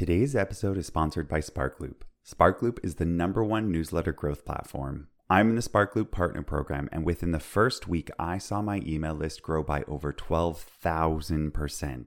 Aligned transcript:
Today's 0.00 0.34
episode 0.34 0.78
is 0.78 0.86
sponsored 0.86 1.28
by 1.28 1.40
Sparkloop. 1.40 1.96
Sparkloop 2.26 2.78
is 2.82 2.94
the 2.94 3.04
number 3.04 3.44
one 3.44 3.70
newsletter 3.70 4.12
growth 4.12 4.46
platform. 4.46 5.08
I'm 5.28 5.50
in 5.50 5.56
the 5.56 5.60
Sparkloop 5.60 6.10
Partner 6.10 6.42
Program, 6.42 6.88
and 6.90 7.04
within 7.04 7.32
the 7.32 7.38
first 7.38 7.86
week, 7.86 8.08
I 8.18 8.38
saw 8.38 8.62
my 8.62 8.80
email 8.86 9.12
list 9.12 9.42
grow 9.42 9.62
by 9.62 9.82
over 9.82 10.10
12,000%. 10.10 12.06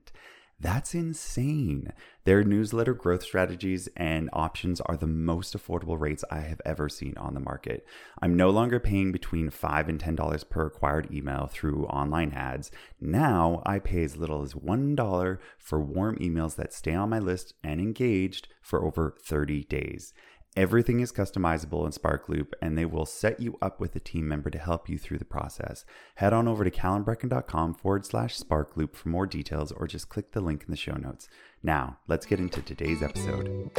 That's 0.60 0.94
insane. 0.94 1.92
Their 2.24 2.42
newsletter 2.42 2.94
growth 2.94 3.22
strategies 3.22 3.88
and 3.96 4.30
options 4.32 4.80
are 4.80 4.96
the 4.96 5.06
most 5.06 5.56
affordable 5.56 6.00
rates 6.00 6.24
I 6.30 6.40
have 6.40 6.60
ever 6.64 6.88
seen 6.88 7.14
on 7.18 7.34
the 7.34 7.40
market. 7.40 7.84
I'm 8.22 8.36
no 8.36 8.48
longer 8.50 8.80
paying 8.80 9.12
between 9.12 9.50
5 9.50 9.88
and 9.88 10.00
$10 10.00 10.48
per 10.48 10.66
acquired 10.66 11.12
email 11.12 11.48
through 11.52 11.84
online 11.86 12.32
ads. 12.32 12.70
Now 13.00 13.62
I 13.66 13.78
pay 13.78 14.04
as 14.04 14.16
little 14.16 14.42
as 14.42 14.54
$1 14.54 15.38
for 15.58 15.80
warm 15.80 16.16
emails 16.16 16.56
that 16.56 16.72
stay 16.72 16.94
on 16.94 17.10
my 17.10 17.18
list 17.18 17.54
and 17.62 17.80
engaged 17.80 18.48
for 18.62 18.84
over 18.84 19.16
30 19.22 19.64
days. 19.64 20.14
Everything 20.56 21.00
is 21.00 21.10
customizable 21.10 21.84
in 21.84 21.90
Sparkloop, 21.90 22.52
and 22.62 22.78
they 22.78 22.84
will 22.84 23.06
set 23.06 23.40
you 23.40 23.58
up 23.60 23.80
with 23.80 23.96
a 23.96 24.00
team 24.00 24.28
member 24.28 24.50
to 24.50 24.58
help 24.58 24.88
you 24.88 24.98
through 24.98 25.18
the 25.18 25.24
process. 25.24 25.84
Head 26.14 26.32
on 26.32 26.46
over 26.46 26.62
to 26.62 26.70
calanbreckon.com 26.70 27.74
forward 27.74 28.06
slash 28.06 28.38
Sparkloop 28.38 28.94
for 28.94 29.08
more 29.08 29.26
details, 29.26 29.72
or 29.72 29.88
just 29.88 30.08
click 30.08 30.30
the 30.30 30.40
link 30.40 30.62
in 30.62 30.70
the 30.70 30.76
show 30.76 30.94
notes. 30.94 31.28
Now, 31.60 31.98
let's 32.06 32.24
get 32.24 32.38
into 32.38 32.62
today's 32.62 33.02
episode. 33.02 33.72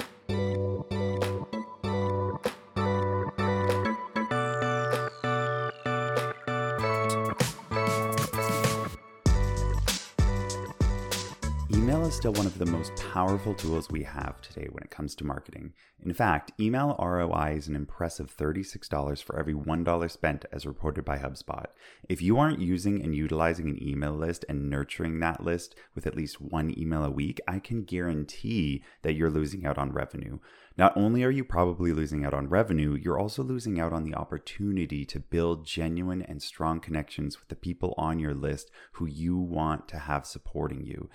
Email 11.73 12.05
is 12.05 12.13
still 12.13 12.33
one 12.33 12.45
of 12.45 12.59
the 12.59 12.65
most 12.67 12.95
powerful 12.95 13.55
tools 13.55 13.89
we 13.89 14.03
have 14.03 14.39
today 14.39 14.67
when 14.71 14.83
it 14.83 14.91
comes 14.91 15.15
to 15.15 15.25
marketing. 15.25 15.73
In 16.03 16.13
fact, 16.13 16.51
email 16.59 16.95
ROI 16.99 17.55
is 17.57 17.67
an 17.67 17.75
impressive 17.75 18.35
$36 18.37 19.23
for 19.23 19.39
every 19.39 19.55
$1 19.55 20.11
spent, 20.11 20.45
as 20.51 20.67
reported 20.67 21.03
by 21.03 21.17
HubSpot. 21.17 21.65
If 22.07 22.21
you 22.21 22.37
aren't 22.37 22.59
using 22.61 23.01
and 23.01 23.15
utilizing 23.15 23.67
an 23.67 23.81
email 23.81 24.13
list 24.13 24.45
and 24.47 24.69
nurturing 24.69 25.19
that 25.21 25.43
list 25.43 25.73
with 25.95 26.05
at 26.05 26.15
least 26.15 26.39
one 26.39 26.77
email 26.77 27.03
a 27.03 27.09
week, 27.09 27.41
I 27.47 27.57
can 27.57 27.83
guarantee 27.83 28.83
that 29.01 29.15
you're 29.15 29.31
losing 29.31 29.65
out 29.65 29.79
on 29.79 29.91
revenue. 29.91 30.37
Not 30.77 30.95
only 30.97 31.23
are 31.23 31.31
you 31.31 31.45
probably 31.45 31.93
losing 31.93 32.25
out 32.25 32.33
on 32.33 32.49
revenue, 32.49 32.95
you're 32.95 33.19
also 33.19 33.43
losing 33.43 33.79
out 33.79 33.93
on 33.93 34.03
the 34.03 34.13
opportunity 34.13 35.05
to 35.05 35.19
build 35.19 35.65
genuine 35.65 36.21
and 36.21 36.41
strong 36.41 36.81
connections 36.81 37.39
with 37.39 37.47
the 37.47 37.55
people 37.55 37.93
on 37.97 38.19
your 38.19 38.33
list 38.33 38.71
who 38.93 39.05
you 39.05 39.37
want 39.37 39.87
to 39.89 39.99
have 39.99 40.25
supporting 40.25 40.85
you. 40.85 41.09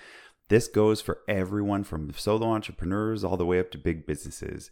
This 0.49 0.67
goes 0.67 1.01
for 1.01 1.21
everyone 1.29 1.85
from 1.85 2.13
solo 2.13 2.49
entrepreneurs 2.49 3.23
all 3.23 3.37
the 3.37 3.47
way 3.47 3.61
up 3.61 3.71
to 3.73 3.79
big 3.79 4.07
businesses. 4.07 4.71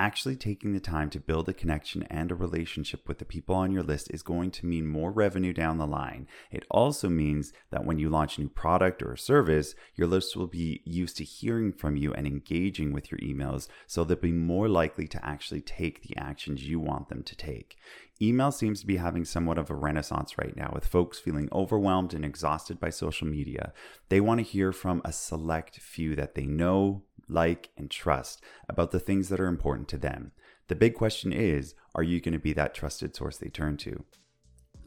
Actually, 0.00 0.36
taking 0.36 0.74
the 0.74 0.78
time 0.78 1.10
to 1.10 1.18
build 1.18 1.48
a 1.48 1.52
connection 1.52 2.04
and 2.04 2.30
a 2.30 2.34
relationship 2.36 3.08
with 3.08 3.18
the 3.18 3.24
people 3.24 3.56
on 3.56 3.72
your 3.72 3.82
list 3.82 4.08
is 4.12 4.22
going 4.22 4.48
to 4.48 4.64
mean 4.64 4.86
more 4.86 5.10
revenue 5.10 5.52
down 5.52 5.76
the 5.76 5.88
line. 5.88 6.28
It 6.52 6.64
also 6.70 7.08
means 7.08 7.52
that 7.72 7.84
when 7.84 7.98
you 7.98 8.08
launch 8.08 8.38
a 8.38 8.42
new 8.42 8.48
product 8.48 9.02
or 9.02 9.14
a 9.14 9.18
service, 9.18 9.74
your 9.96 10.06
list 10.06 10.36
will 10.36 10.46
be 10.46 10.82
used 10.84 11.16
to 11.16 11.24
hearing 11.24 11.72
from 11.72 11.96
you 11.96 12.14
and 12.14 12.28
engaging 12.28 12.92
with 12.92 13.10
your 13.10 13.18
emails, 13.18 13.66
so 13.88 14.04
they'll 14.04 14.16
be 14.16 14.30
more 14.30 14.68
likely 14.68 15.08
to 15.08 15.26
actually 15.26 15.62
take 15.62 16.02
the 16.02 16.16
actions 16.16 16.68
you 16.68 16.78
want 16.78 17.08
them 17.08 17.24
to 17.24 17.34
take. 17.34 17.76
Email 18.22 18.52
seems 18.52 18.80
to 18.80 18.86
be 18.86 18.98
having 18.98 19.24
somewhat 19.24 19.58
of 19.58 19.68
a 19.68 19.74
renaissance 19.74 20.38
right 20.38 20.56
now, 20.56 20.70
with 20.72 20.86
folks 20.86 21.18
feeling 21.18 21.48
overwhelmed 21.50 22.14
and 22.14 22.24
exhausted 22.24 22.78
by 22.78 22.90
social 22.90 23.26
media. 23.26 23.72
They 24.10 24.20
want 24.20 24.38
to 24.38 24.44
hear 24.44 24.70
from 24.70 25.02
a 25.04 25.12
select 25.12 25.80
few 25.80 26.14
that 26.14 26.36
they 26.36 26.46
know, 26.46 27.02
like, 27.28 27.70
and 27.76 27.90
trust 27.90 28.42
about 28.68 28.90
the 28.90 29.00
things 29.00 29.28
that 29.28 29.40
are 29.40 29.46
important 29.46 29.88
to 29.88 29.98
them. 29.98 30.32
The 30.68 30.74
big 30.74 30.94
question 30.94 31.32
is 31.32 31.74
are 31.94 32.02
you 32.02 32.20
going 32.20 32.32
to 32.32 32.38
be 32.38 32.52
that 32.52 32.74
trusted 32.74 33.14
source 33.14 33.36
they 33.36 33.48
turn 33.48 33.76
to? 33.78 34.04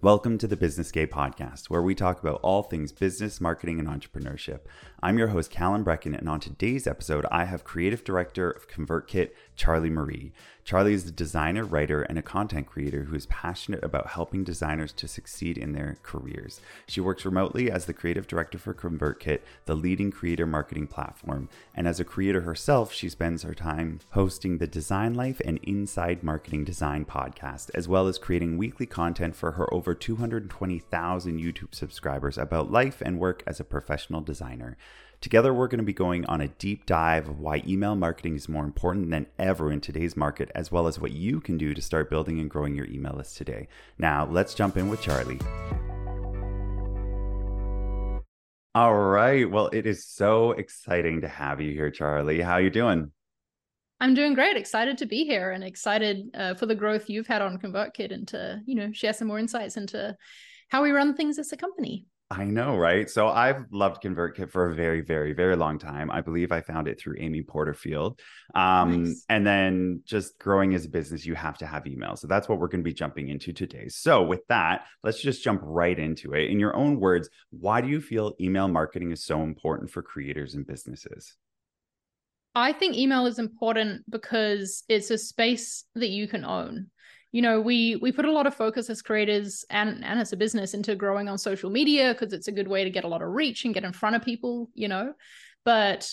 Welcome 0.03 0.39
to 0.39 0.47
the 0.47 0.57
Business 0.57 0.91
Gay 0.91 1.05
podcast, 1.05 1.69
where 1.69 1.83
we 1.83 1.93
talk 1.93 2.19
about 2.19 2.39
all 2.41 2.63
things 2.63 2.91
business, 2.91 3.39
marketing, 3.39 3.79
and 3.79 3.87
entrepreneurship. 3.87 4.61
I'm 5.03 5.19
your 5.19 5.27
host, 5.27 5.51
Calan 5.51 5.85
Breckon, 5.85 6.17
and 6.17 6.27
on 6.27 6.39
today's 6.39 6.87
episode, 6.87 7.23
I 7.31 7.45
have 7.45 7.63
creative 7.63 8.03
director 8.03 8.49
of 8.49 8.67
ConvertKit, 8.67 9.29
Charli 9.55 9.91
Marie. 9.91 10.33
Charli 10.71 10.93
is 10.93 11.05
a 11.05 11.11
designer, 11.11 11.65
writer, 11.65 12.03
and 12.03 12.17
a 12.17 12.21
content 12.21 12.65
creator 12.65 13.03
who 13.03 13.15
is 13.17 13.25
passionate 13.25 13.83
about 13.83 14.11
helping 14.11 14.45
designers 14.45 14.93
to 14.93 15.05
succeed 15.05 15.57
in 15.57 15.73
their 15.73 15.97
careers. 16.01 16.61
She 16.87 17.01
works 17.01 17.25
remotely 17.25 17.69
as 17.69 17.87
the 17.87 17.93
creative 17.93 18.25
director 18.25 18.57
for 18.57 18.73
ConvertKit, 18.73 19.41
the 19.65 19.75
leading 19.75 20.11
creator 20.11 20.45
marketing 20.45 20.87
platform. 20.87 21.49
And 21.75 21.89
as 21.89 21.99
a 21.99 22.05
creator 22.05 22.39
herself, 22.39 22.93
she 22.93 23.09
spends 23.09 23.43
her 23.43 23.53
time 23.53 23.99
hosting 24.11 24.59
the 24.59 24.65
Design 24.65 25.13
Life 25.13 25.41
and 25.43 25.59
Inside 25.61 26.23
Marketing 26.23 26.63
Design 26.63 27.03
podcast, 27.03 27.69
as 27.73 27.89
well 27.89 28.07
as 28.07 28.17
creating 28.17 28.57
weekly 28.57 28.85
content 28.85 29.35
for 29.35 29.51
her 29.51 29.73
over 29.73 29.93
220,000 29.93 31.37
YouTube 31.37 31.75
subscribers 31.75 32.37
about 32.37 32.71
life 32.71 33.01
and 33.01 33.19
work 33.19 33.43
as 33.45 33.59
a 33.59 33.65
professional 33.65 34.21
designer. 34.21 34.77
Together, 35.21 35.53
we're 35.53 35.67
going 35.67 35.77
to 35.77 35.83
be 35.83 35.93
going 35.93 36.25
on 36.25 36.41
a 36.41 36.47
deep 36.47 36.87
dive 36.87 37.29
of 37.29 37.39
why 37.39 37.61
email 37.67 37.95
marketing 37.95 38.35
is 38.35 38.49
more 38.49 38.63
important 38.63 39.11
than 39.11 39.27
ever 39.37 39.71
in 39.71 39.79
today's 39.79 40.17
market, 40.17 40.49
as 40.55 40.71
well 40.71 40.87
as 40.87 40.99
what 40.99 41.11
you 41.11 41.39
can 41.39 41.59
do 41.59 41.75
to 41.75 41.81
start 41.81 42.09
building 42.09 42.39
and 42.39 42.49
growing 42.49 42.73
your 42.73 42.87
email 42.87 43.13
list 43.15 43.37
today. 43.37 43.67
Now, 43.99 44.25
let's 44.25 44.55
jump 44.55 44.77
in 44.77 44.89
with 44.89 44.99
Charli. 44.99 45.39
All 48.73 48.95
right. 48.95 49.47
Well, 49.47 49.69
it 49.71 49.85
is 49.85 50.07
so 50.07 50.53
exciting 50.53 51.21
to 51.21 51.27
have 51.27 51.61
you 51.61 51.71
here, 51.71 51.91
Charli. 51.91 52.41
How 52.43 52.53
are 52.53 52.61
you 52.61 52.71
doing? 52.71 53.11
I'm 53.99 54.15
doing 54.15 54.33
great. 54.33 54.57
Excited 54.57 54.97
to 54.97 55.05
be 55.05 55.23
here 55.23 55.51
and 55.51 55.63
excited 55.63 56.31
uh, 56.33 56.55
for 56.55 56.65
the 56.65 56.73
growth 56.73 57.11
you've 57.11 57.27
had 57.27 57.43
on 57.43 57.59
ConvertKit 57.59 58.11
and 58.11 58.27
to, 58.29 58.59
you 58.65 58.73
know, 58.73 58.91
share 58.91 59.13
some 59.13 59.27
more 59.27 59.37
insights 59.37 59.77
into 59.77 60.17
how 60.69 60.81
we 60.81 60.89
run 60.89 61.13
things 61.13 61.37
as 61.37 61.51
a 61.51 61.57
company. 61.57 62.07
I 62.31 62.45
know, 62.45 62.77
right? 62.77 63.09
So 63.09 63.27
I've 63.27 63.65
loved 63.71 64.01
ConvertKit 64.01 64.51
for 64.51 64.71
a 64.71 64.73
very, 64.73 65.01
very, 65.01 65.33
very 65.33 65.57
long 65.57 65.77
time. 65.77 66.09
I 66.09 66.21
believe 66.21 66.53
I 66.53 66.61
found 66.61 66.87
it 66.87 66.97
through 66.97 67.17
Amy 67.19 67.41
Porterfield. 67.41 68.21
Um, 68.55 69.03
nice. 69.03 69.25
And 69.27 69.45
then 69.45 70.01
just 70.05 70.39
growing 70.39 70.73
as 70.73 70.85
a 70.85 70.89
business, 70.89 71.25
you 71.25 71.35
have 71.35 71.57
to 71.57 71.65
have 71.65 71.85
email. 71.85 72.15
So 72.15 72.27
that's 72.27 72.47
what 72.47 72.57
we're 72.57 72.69
going 72.69 72.85
to 72.85 72.89
be 72.89 72.93
jumping 72.93 73.27
into 73.27 73.51
today. 73.51 73.89
So 73.89 74.23
with 74.23 74.47
that, 74.47 74.85
let's 75.03 75.21
just 75.21 75.43
jump 75.43 75.59
right 75.61 75.99
into 75.99 76.31
it. 76.31 76.49
In 76.49 76.57
your 76.57 76.73
own 76.73 77.01
words, 77.01 77.29
why 77.49 77.81
do 77.81 77.89
you 77.89 77.99
feel 77.99 78.33
email 78.39 78.69
marketing 78.69 79.11
is 79.11 79.25
so 79.25 79.43
important 79.43 79.91
for 79.91 80.01
creators 80.01 80.55
and 80.55 80.65
businesses? 80.65 81.35
I 82.55 82.71
think 82.71 82.95
email 82.95 83.25
is 83.25 83.39
important 83.39 84.09
because 84.09 84.83
it's 84.87 85.11
a 85.11 85.17
space 85.17 85.83
that 85.95 86.09
you 86.09 86.29
can 86.29 86.45
own 86.45 86.91
you 87.31 87.41
know 87.41 87.61
we 87.61 87.95
we 87.97 88.11
put 88.11 88.25
a 88.25 88.31
lot 88.31 88.47
of 88.47 88.55
focus 88.55 88.89
as 88.89 89.01
creators 89.01 89.65
and 89.69 90.03
and 90.03 90.19
as 90.19 90.33
a 90.33 90.37
business 90.37 90.73
into 90.73 90.95
growing 90.95 91.29
on 91.29 91.37
social 91.37 91.69
media 91.69 92.13
because 92.13 92.33
it's 92.33 92.47
a 92.47 92.51
good 92.51 92.67
way 92.67 92.83
to 92.83 92.89
get 92.89 93.03
a 93.03 93.07
lot 93.07 93.21
of 93.21 93.29
reach 93.29 93.65
and 93.65 93.73
get 93.73 93.83
in 93.83 93.93
front 93.93 94.15
of 94.15 94.21
people 94.21 94.69
you 94.73 94.87
know? 94.87 95.13
But 95.63 96.09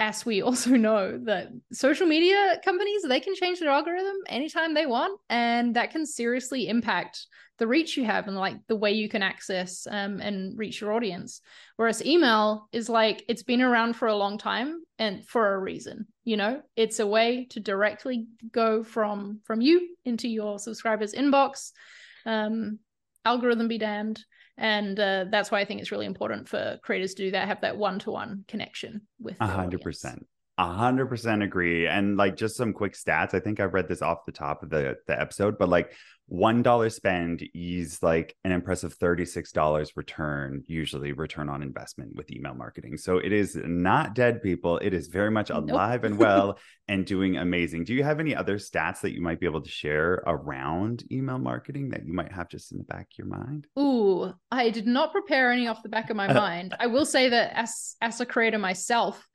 as 0.00 0.24
we 0.24 0.42
also 0.42 0.70
know 0.70 1.18
that 1.24 1.48
social 1.72 2.06
media 2.06 2.60
companies 2.64 3.02
they 3.02 3.20
can 3.20 3.34
change 3.34 3.60
their 3.60 3.70
algorithm 3.70 4.16
anytime 4.28 4.74
they 4.74 4.86
want 4.86 5.18
and 5.28 5.76
that 5.76 5.90
can 5.90 6.06
seriously 6.06 6.68
impact 6.68 7.26
the 7.58 7.66
reach 7.66 7.96
you 7.96 8.04
have 8.04 8.28
and 8.28 8.36
like 8.36 8.56
the 8.68 8.76
way 8.76 8.92
you 8.92 9.08
can 9.08 9.20
access 9.20 9.84
um, 9.90 10.20
and 10.20 10.56
reach 10.56 10.80
your 10.80 10.92
audience. 10.92 11.40
Whereas 11.74 12.06
email 12.06 12.68
is 12.70 12.88
like 12.88 13.24
it's 13.26 13.42
been 13.42 13.62
around 13.62 13.94
for 13.94 14.06
a 14.06 14.14
long 14.14 14.38
time 14.38 14.80
and 15.00 15.26
for 15.26 15.54
a 15.54 15.58
reason 15.58 16.06
you 16.28 16.36
know? 16.36 16.60
It's 16.76 17.00
a 17.00 17.06
way 17.06 17.46
to 17.50 17.60
directly 17.60 18.26
go 18.52 18.84
from 18.84 19.40
from 19.44 19.62
you 19.62 19.96
into 20.04 20.28
your 20.28 20.58
subscribers 20.58 21.14
inbox 21.14 21.72
um, 22.26 22.80
algorithm 23.24 23.66
be 23.66 23.78
damned 23.78 24.22
and 24.58 24.98
uh, 24.98 25.26
that's 25.30 25.50
why 25.50 25.60
I 25.60 25.64
think 25.64 25.80
it's 25.80 25.92
really 25.92 26.06
important 26.06 26.48
for 26.48 26.78
creators 26.82 27.14
to 27.14 27.24
do 27.24 27.30
that, 27.30 27.46
have 27.48 27.60
that 27.62 27.78
one-to-one 27.78 28.44
connection 28.48 29.02
with. 29.20 29.36
A 29.40 29.46
hundred 29.46 29.80
percent. 29.80 30.26
A 30.58 30.66
hundred 30.66 31.06
percent 31.06 31.44
agree. 31.44 31.86
And 31.86 32.16
like 32.16 32.36
just 32.36 32.56
some 32.56 32.72
quick 32.72 32.94
stats. 32.94 33.32
I 33.32 33.38
think 33.38 33.60
i've 33.60 33.74
read 33.74 33.88
this 33.88 34.02
off 34.02 34.26
the 34.26 34.32
top 34.32 34.64
of 34.64 34.70
the, 34.70 34.96
the 35.06 35.18
episode, 35.18 35.56
but 35.56 35.68
like 35.68 35.92
one 36.28 36.62
dollar 36.62 36.90
spend 36.90 37.42
is 37.54 38.02
like 38.02 38.36
an 38.44 38.52
impressive 38.52 38.98
$36 38.98 39.90
return, 39.96 40.62
usually 40.66 41.12
return 41.12 41.48
on 41.48 41.62
investment 41.62 42.14
with 42.14 42.30
email 42.30 42.54
marketing. 42.54 42.98
So 42.98 43.16
it 43.16 43.32
is 43.32 43.56
not 43.64 44.14
dead 44.14 44.42
people. 44.42 44.76
It 44.78 44.92
is 44.92 45.08
very 45.08 45.30
much 45.30 45.48
alive 45.48 46.02
nope. 46.02 46.10
and 46.10 46.18
well 46.18 46.58
and 46.86 47.06
doing 47.06 47.38
amazing. 47.38 47.84
Do 47.84 47.94
you 47.94 48.04
have 48.04 48.20
any 48.20 48.36
other 48.36 48.58
stats 48.58 49.00
that 49.00 49.14
you 49.14 49.22
might 49.22 49.40
be 49.40 49.46
able 49.46 49.62
to 49.62 49.70
share 49.70 50.22
around 50.26 51.02
email 51.10 51.38
marketing 51.38 51.88
that 51.90 52.04
you 52.06 52.12
might 52.12 52.32
have 52.32 52.50
just 52.50 52.72
in 52.72 52.78
the 52.78 52.84
back 52.84 53.08
of 53.10 53.18
your 53.18 53.26
mind? 53.26 53.66
Ooh, 53.78 54.30
I 54.50 54.68
did 54.68 54.86
not 54.86 55.12
prepare 55.12 55.50
any 55.50 55.66
off 55.66 55.82
the 55.82 55.88
back 55.88 56.10
of 56.10 56.16
my 56.16 56.30
mind. 56.32 56.74
I 56.78 56.88
will 56.88 57.06
say 57.06 57.30
that 57.30 57.58
as 57.58 57.96
as 58.02 58.20
a 58.20 58.26
creator 58.26 58.58
myself, 58.58 59.26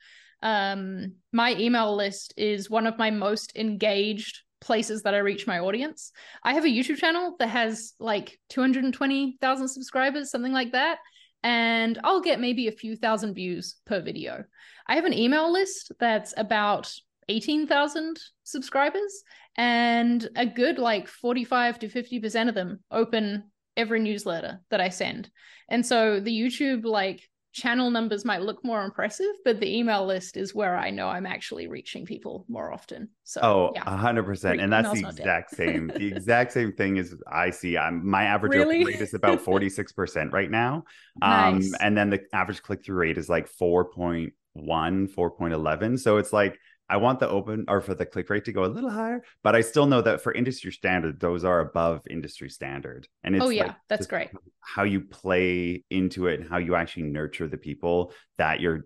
um, 0.43 1.13
my 1.31 1.55
email 1.55 1.95
list 1.95 2.35
is 2.37 2.69
one 2.69 2.85
of 2.85 2.99
my 2.99 3.09
most 3.09 3.53
engaged 3.55 4.42
places 4.63 5.03
that 5.03 5.13
I 5.13 5.19
reach 5.19 5.45
my 5.45 5.59
audience. 5.59 6.11
I 6.43 6.53
have 6.53 6.65
a 6.65 6.75
YouTube 6.77 6.97
channel 6.97 7.35
that 7.39 7.49
has 7.49 7.93
like 7.99 8.39
220,000 8.49 9.67
subscribers, 9.67 10.31
something 10.31 10.53
like 10.53 10.71
that. 10.71 10.97
and 11.43 11.99
I'll 12.03 12.21
get 12.21 12.39
maybe 12.39 12.67
a 12.67 12.71
few 12.81 12.95
thousand 12.95 13.33
views 13.35 13.75
per 13.85 14.01
video. 14.01 14.45
I 14.87 14.95
have 14.95 15.05
an 15.05 15.13
email 15.13 15.51
list 15.51 15.91
that's 15.99 16.33
about 16.37 16.93
18,000 17.29 18.19
subscribers, 18.43 19.23
and 19.57 20.27
a 20.35 20.45
good 20.45 20.77
like 20.79 21.07
45 21.07 21.79
to 21.79 21.87
50% 21.87 22.49
of 22.49 22.55
them 22.55 22.79
open 22.89 23.51
every 23.77 23.99
newsletter 23.99 24.61
that 24.69 24.81
I 24.81 24.89
send. 24.89 25.29
And 25.69 25.85
so 25.85 26.19
the 26.19 26.31
YouTube 26.31 26.85
like 26.85 27.21
channel 27.53 27.91
numbers 27.91 28.25
might 28.25 28.41
look 28.41 28.63
more 28.63 28.83
impressive, 28.83 29.33
but 29.45 29.59
the 29.59 29.77
email 29.77 30.05
list 30.05 30.35
is 30.35 30.53
where 30.53 30.75
I 30.75 30.89
know 30.89 31.07
I'm 31.07 31.25
actually 31.25 31.67
reaching 31.67 32.05
people 32.05 32.45
more 32.49 32.73
often. 32.73 33.09
So 33.23 33.41
oh, 33.43 33.73
a 33.75 33.95
hundred 33.95 34.23
percent, 34.25 34.59
and 34.59 34.73
that's 34.73 34.91
the 34.91 35.07
exact 35.07 35.55
same. 35.55 35.91
The 35.93 36.07
exact 36.07 36.51
same 36.51 36.73
thing 36.73 36.97
as 36.97 37.13
I 37.31 37.51
see. 37.51 37.77
I'm 37.77 38.07
my 38.07 38.23
average 38.23 38.53
really? 38.53 38.83
rate 38.83 38.99
is 38.99 39.13
about 39.13 39.41
forty 39.49 39.69
six 39.69 39.91
percent 39.91 40.33
right 40.33 40.49
now, 40.49 40.83
um, 41.21 41.59
nice. 41.59 41.73
and 41.79 41.95
then 41.95 42.09
the 42.09 42.21
average 42.33 42.61
click 42.63 42.83
through 42.83 42.97
rate 42.97 43.17
is 43.17 43.29
like 43.29 43.47
4.1, 43.49 44.31
4.11. 44.55 45.99
So 45.99 46.17
it's 46.17 46.33
like 46.33 46.57
I 46.89 46.97
want 46.97 47.19
the 47.19 47.29
open 47.29 47.65
or 47.67 47.81
for 47.81 47.95
the 47.95 48.05
click 48.05 48.29
rate 48.29 48.45
to 48.45 48.51
go 48.51 48.65
a 48.65 48.67
little 48.67 48.89
higher, 48.89 49.23
but 49.43 49.55
I 49.55 49.61
still 49.61 49.85
know 49.85 50.01
that 50.01 50.21
for 50.21 50.33
industry 50.33 50.71
standard, 50.71 51.19
those 51.19 51.43
are 51.43 51.59
above 51.59 52.01
industry 52.09 52.49
standard. 52.49 53.07
And 53.23 53.35
oh, 53.35 53.37
it's 53.37 53.45
oh 53.45 53.49
yeah, 53.49 53.63
like 53.63 53.75
that's 53.89 54.07
great. 54.07 54.29
How 54.59 54.83
you 54.83 55.01
play 55.01 55.83
into 55.89 56.27
it 56.27 56.39
and 56.39 56.49
how 56.49 56.57
you 56.57 56.75
actually 56.75 57.03
nurture 57.03 57.47
the 57.47 57.57
people 57.57 58.13
that 58.37 58.59
you're, 58.59 58.85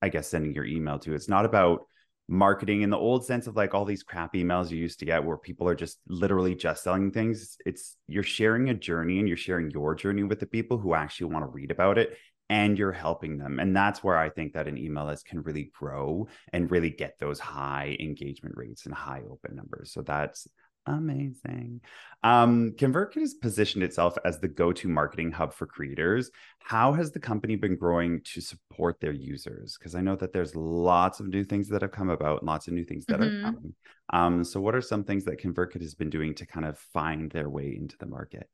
I 0.00 0.08
guess, 0.08 0.28
sending 0.28 0.54
your 0.54 0.64
email 0.64 0.98
to. 1.00 1.14
It's 1.14 1.28
not 1.28 1.44
about 1.44 1.82
marketing 2.28 2.82
in 2.82 2.90
the 2.90 2.96
old 2.96 3.24
sense 3.24 3.46
of 3.46 3.56
like 3.56 3.74
all 3.74 3.86
these 3.86 4.02
crap 4.02 4.34
emails 4.34 4.70
you 4.70 4.76
used 4.76 4.98
to 4.98 5.06
get 5.06 5.24
where 5.24 5.38
people 5.38 5.66
are 5.66 5.74
just 5.74 5.98
literally 6.08 6.54
just 6.54 6.82
selling 6.82 7.10
things. 7.10 7.56
It's 7.64 7.96
you're 8.06 8.22
sharing 8.22 8.68
a 8.70 8.74
journey 8.74 9.18
and 9.18 9.28
you're 9.28 9.36
sharing 9.36 9.70
your 9.70 9.94
journey 9.94 10.24
with 10.24 10.40
the 10.40 10.46
people 10.46 10.78
who 10.78 10.94
actually 10.94 11.32
want 11.32 11.44
to 11.44 11.50
read 11.50 11.70
about 11.70 11.98
it 11.98 12.16
and 12.48 12.78
you're 12.78 12.92
helping 12.92 13.38
them. 13.38 13.58
And 13.58 13.76
that's 13.76 14.02
where 14.02 14.16
I 14.16 14.30
think 14.30 14.54
that 14.54 14.68
an 14.68 14.78
email 14.78 15.06
list 15.06 15.26
can 15.26 15.42
really 15.42 15.70
grow 15.78 16.28
and 16.52 16.70
really 16.70 16.90
get 16.90 17.18
those 17.18 17.38
high 17.38 17.96
engagement 18.00 18.56
rates 18.56 18.86
and 18.86 18.94
high 18.94 19.22
open 19.30 19.54
numbers. 19.54 19.92
So 19.92 20.02
that's 20.02 20.48
amazing. 20.86 21.82
Um, 22.22 22.72
ConvertKit 22.76 23.20
has 23.20 23.34
positioned 23.34 23.84
itself 23.84 24.16
as 24.24 24.40
the 24.40 24.48
go 24.48 24.72
to 24.72 24.88
marketing 24.88 25.30
hub 25.30 25.52
for 25.52 25.66
creators. 25.66 26.30
How 26.58 26.92
has 26.94 27.12
the 27.12 27.20
company 27.20 27.56
been 27.56 27.76
growing 27.76 28.22
to 28.32 28.40
support 28.40 28.98
their 29.00 29.12
users? 29.12 29.76
Because 29.78 29.94
I 29.94 30.00
know 30.00 30.16
that 30.16 30.32
there's 30.32 30.56
lots 30.56 31.20
of 31.20 31.28
new 31.28 31.44
things 31.44 31.68
that 31.68 31.82
have 31.82 31.92
come 31.92 32.10
about, 32.10 32.40
and 32.40 32.48
lots 32.48 32.66
of 32.66 32.74
new 32.74 32.84
things 32.84 33.04
that 33.06 33.20
mm-hmm. 33.20 33.46
are 33.46 33.52
coming. 33.52 33.74
Um, 34.10 34.44
so, 34.44 34.60
what 34.60 34.74
are 34.74 34.80
some 34.80 35.04
things 35.04 35.24
that 35.26 35.40
ConvertKit 35.40 35.82
has 35.82 35.94
been 35.94 36.10
doing 36.10 36.34
to 36.36 36.46
kind 36.46 36.66
of 36.66 36.78
find 36.78 37.30
their 37.30 37.50
way 37.50 37.76
into 37.78 37.96
the 37.98 38.06
market? 38.06 38.48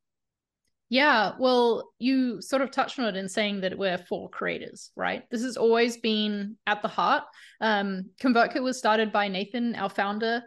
Yeah, 0.91 1.33
well, 1.39 1.91
you 1.99 2.41
sort 2.43 2.63
of 2.63 2.71
touched 2.71 2.99
on 2.99 3.07
it 3.07 3.17
in 3.17 3.29
saying 3.29 3.63
that 3.63 3.79
we're 3.79 3.99
for 3.99 4.29
creators, 4.29 4.91
right? 4.95 5.23
This 5.31 5.43
has 5.43 5.57
always 5.57 5.97
been 5.97 6.57
at 6.67 6.83
the 6.83 6.89
heart. 6.89 7.25
Um, 7.61 8.11
ConvertKit 8.21 8.63
was 8.63 8.79
started 8.79 9.11
by 9.11 9.29
Nathan, 9.29 9.75
our 9.75 9.89
founder, 9.89 10.43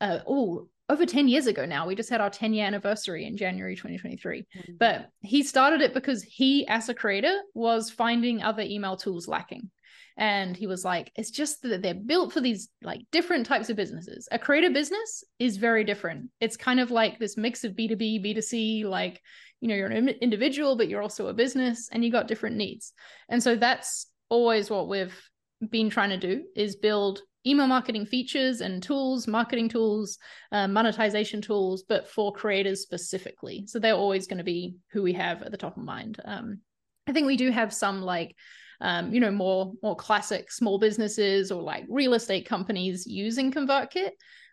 uh, 0.00 0.20
oh, 0.26 0.68
over 0.88 1.06
10 1.06 1.28
years 1.28 1.46
ago 1.46 1.64
now. 1.64 1.86
We 1.86 1.94
just 1.94 2.10
had 2.10 2.20
our 2.20 2.30
10 2.30 2.54
year 2.54 2.66
anniversary 2.66 3.26
in 3.26 3.36
January 3.36 3.76
2023. 3.76 4.40
Mm-hmm. 4.40 4.72
But 4.78 5.08
he 5.20 5.42
started 5.42 5.80
it 5.80 5.94
because 5.94 6.22
he, 6.22 6.66
as 6.68 6.88
a 6.88 6.94
creator, 6.94 7.34
was 7.54 7.90
finding 7.90 8.42
other 8.42 8.62
email 8.62 8.96
tools 8.96 9.28
lacking. 9.28 9.70
And 10.18 10.54
he 10.56 10.66
was 10.66 10.84
like, 10.84 11.10
it's 11.16 11.30
just 11.30 11.62
that 11.62 11.80
they're 11.80 11.94
built 11.94 12.32
for 12.32 12.40
these 12.40 12.68
like 12.82 13.00
different 13.10 13.46
types 13.46 13.70
of 13.70 13.76
businesses. 13.76 14.28
A 14.30 14.38
creator 14.38 14.70
business 14.70 15.24
is 15.38 15.56
very 15.56 15.84
different. 15.84 16.28
It's 16.40 16.56
kind 16.56 16.80
of 16.80 16.90
like 16.90 17.18
this 17.18 17.38
mix 17.38 17.64
of 17.64 17.72
B2B, 17.72 18.22
B2C, 18.24 18.84
like, 18.84 19.20
you 19.62 19.68
know, 19.68 19.76
you're 19.76 19.86
an 19.86 20.08
individual, 20.08 20.76
but 20.76 20.88
you're 20.88 21.00
also 21.00 21.28
a 21.28 21.34
business 21.34 21.88
and 21.92 22.04
you 22.04 22.10
got 22.10 22.26
different 22.26 22.56
needs. 22.56 22.92
And 23.28 23.40
so 23.40 23.54
that's 23.54 24.08
always 24.28 24.68
what 24.68 24.88
we've 24.88 25.16
been 25.70 25.88
trying 25.88 26.10
to 26.10 26.16
do 26.16 26.42
is 26.56 26.74
build 26.74 27.20
email 27.46 27.68
marketing 27.68 28.04
features 28.04 28.60
and 28.60 28.82
tools, 28.82 29.28
marketing 29.28 29.68
tools, 29.68 30.18
uh, 30.50 30.66
monetization 30.66 31.40
tools, 31.40 31.84
but 31.88 32.08
for 32.08 32.32
creators 32.32 32.82
specifically. 32.82 33.64
So 33.68 33.78
they're 33.78 33.94
always 33.94 34.26
going 34.26 34.38
to 34.38 34.44
be 34.44 34.74
who 34.90 35.00
we 35.00 35.12
have 35.12 35.42
at 35.42 35.52
the 35.52 35.56
top 35.56 35.76
of 35.76 35.84
mind. 35.84 36.18
Um, 36.24 36.58
I 37.06 37.12
think 37.12 37.28
we 37.28 37.36
do 37.36 37.52
have 37.52 37.72
some 37.72 38.02
like 38.02 38.34
um, 38.80 39.14
you 39.14 39.20
know, 39.20 39.30
more 39.30 39.74
more 39.80 39.94
classic 39.94 40.50
small 40.50 40.76
businesses 40.76 41.52
or 41.52 41.62
like 41.62 41.84
real 41.88 42.14
estate 42.14 42.48
companies 42.48 43.06
using 43.06 43.52
ConvertKit, 43.52 44.10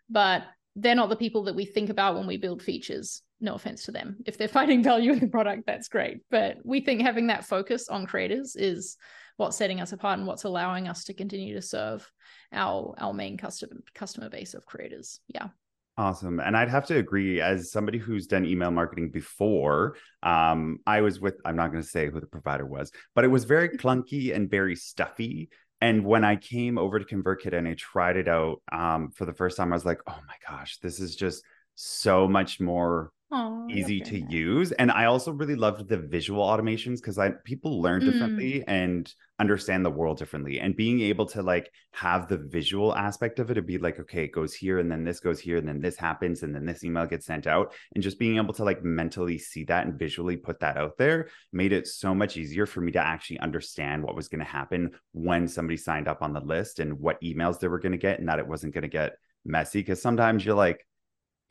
but 0.08 0.44
they're 0.76 0.94
not 0.94 1.08
the 1.08 1.16
people 1.16 1.44
that 1.44 1.56
we 1.56 1.64
think 1.64 1.90
about 1.90 2.14
when 2.14 2.28
we 2.28 2.36
build 2.36 2.62
features. 2.62 3.22
No 3.40 3.54
offense 3.54 3.84
to 3.84 3.92
them. 3.92 4.18
If 4.26 4.38
they're 4.38 4.48
finding 4.60 4.82
value 4.82 5.12
in 5.12 5.20
the 5.20 5.28
product, 5.28 5.64
that's 5.66 5.88
great. 5.88 6.18
But 6.30 6.58
we 6.64 6.80
think 6.80 7.02
having 7.02 7.28
that 7.28 7.44
focus 7.44 7.88
on 7.88 8.06
creators 8.06 8.56
is 8.56 8.96
what's 9.36 9.56
setting 9.56 9.80
us 9.80 9.92
apart 9.92 10.18
and 10.18 10.26
what's 10.26 10.44
allowing 10.44 10.86
us 10.86 11.04
to 11.04 11.14
continue 11.14 11.54
to 11.54 11.62
serve 11.62 12.10
our 12.52 12.94
our 12.98 13.14
main 13.14 13.38
customer 13.38 13.80
customer 13.94 14.28
base 14.28 14.54
of 14.54 14.66
creators. 14.66 15.20
Yeah. 15.28 15.48
Awesome. 15.96 16.40
And 16.40 16.56
I'd 16.56 16.70
have 16.70 16.86
to 16.86 16.96
agree, 16.96 17.42
as 17.42 17.70
somebody 17.70 17.98
who's 17.98 18.26
done 18.26 18.46
email 18.46 18.70
marketing 18.70 19.10
before, 19.10 19.96
um, 20.22 20.78
I 20.86 21.02
was 21.02 21.20
with, 21.20 21.34
I'm 21.44 21.56
not 21.56 21.72
going 21.72 21.82
to 21.82 21.88
say 21.88 22.08
who 22.08 22.20
the 22.20 22.26
provider 22.26 22.64
was, 22.64 22.90
but 23.14 23.24
it 23.24 23.28
was 23.28 23.44
very 23.44 23.68
clunky 23.76 24.34
and 24.34 24.50
very 24.50 24.76
stuffy. 24.76 25.50
And 25.82 26.06
when 26.06 26.24
I 26.24 26.36
came 26.36 26.78
over 26.78 26.98
to 26.98 27.04
ConvertKit 27.04 27.52
and 27.52 27.68
I 27.68 27.74
tried 27.74 28.16
it 28.16 28.28
out 28.28 28.62
um, 28.72 29.10
for 29.10 29.26
the 29.26 29.34
first 29.34 29.58
time, 29.58 29.72
I 29.72 29.76
was 29.76 29.84
like, 29.84 30.00
oh 30.06 30.18
my 30.26 30.34
gosh, 30.48 30.78
this 30.78 31.00
is 31.00 31.16
just 31.16 31.42
so 31.74 32.26
much 32.26 32.60
more 32.60 33.12
Easy 33.70 34.00
to 34.00 34.20
that. 34.20 34.30
use 34.30 34.72
and 34.72 34.90
i 34.90 35.04
also 35.04 35.30
really 35.30 35.54
loved 35.54 35.88
the 35.88 35.96
visual 35.96 36.44
automations 36.44 36.96
because 36.96 37.16
i 37.16 37.30
people 37.44 37.80
learn 37.80 38.04
differently 38.04 38.54
mm. 38.54 38.64
and 38.66 39.14
understand 39.38 39.86
the 39.86 39.90
world 39.90 40.18
differently 40.18 40.58
and 40.58 40.74
being 40.74 41.00
able 41.00 41.24
to 41.24 41.40
like 41.40 41.70
have 41.92 42.28
the 42.28 42.36
visual 42.36 42.94
aspect 42.94 43.38
of 43.38 43.50
it 43.50 43.54
to 43.54 43.62
be 43.62 43.78
like 43.78 44.00
okay 44.00 44.24
it 44.24 44.32
goes 44.32 44.52
here 44.52 44.80
and 44.80 44.90
then 44.90 45.04
this 45.04 45.20
goes 45.20 45.38
here 45.38 45.58
and 45.58 45.68
then 45.68 45.80
this 45.80 45.96
happens 45.96 46.42
and 46.42 46.54
then 46.54 46.66
this 46.66 46.82
email 46.82 47.06
gets 47.06 47.24
sent 47.24 47.46
out 47.46 47.72
and 47.94 48.02
just 48.02 48.18
being 48.18 48.36
able 48.36 48.52
to 48.52 48.64
like 48.64 48.82
mentally 48.82 49.38
see 49.38 49.62
that 49.62 49.86
and 49.86 49.98
visually 49.98 50.36
put 50.36 50.58
that 50.58 50.76
out 50.76 50.98
there 50.98 51.28
made 51.52 51.72
it 51.72 51.86
so 51.86 52.12
much 52.12 52.36
easier 52.36 52.66
for 52.66 52.80
me 52.80 52.90
to 52.90 52.98
actually 52.98 53.38
understand 53.38 54.02
what 54.02 54.16
was 54.16 54.28
going 54.28 54.40
to 54.40 54.44
happen 54.44 54.90
when 55.12 55.46
somebody 55.46 55.76
signed 55.76 56.08
up 56.08 56.20
on 56.20 56.32
the 56.32 56.40
list 56.40 56.80
and 56.80 56.98
what 56.98 57.20
emails 57.22 57.60
they 57.60 57.68
were 57.68 57.78
going 57.78 57.92
to 57.92 57.98
get 57.98 58.18
and 58.18 58.28
that 58.28 58.40
it 58.40 58.46
wasn't 58.46 58.74
going 58.74 58.82
to 58.82 58.88
get 58.88 59.12
messy 59.44 59.80
because 59.80 60.02
sometimes 60.02 60.44
you're 60.44 60.54
like 60.54 60.84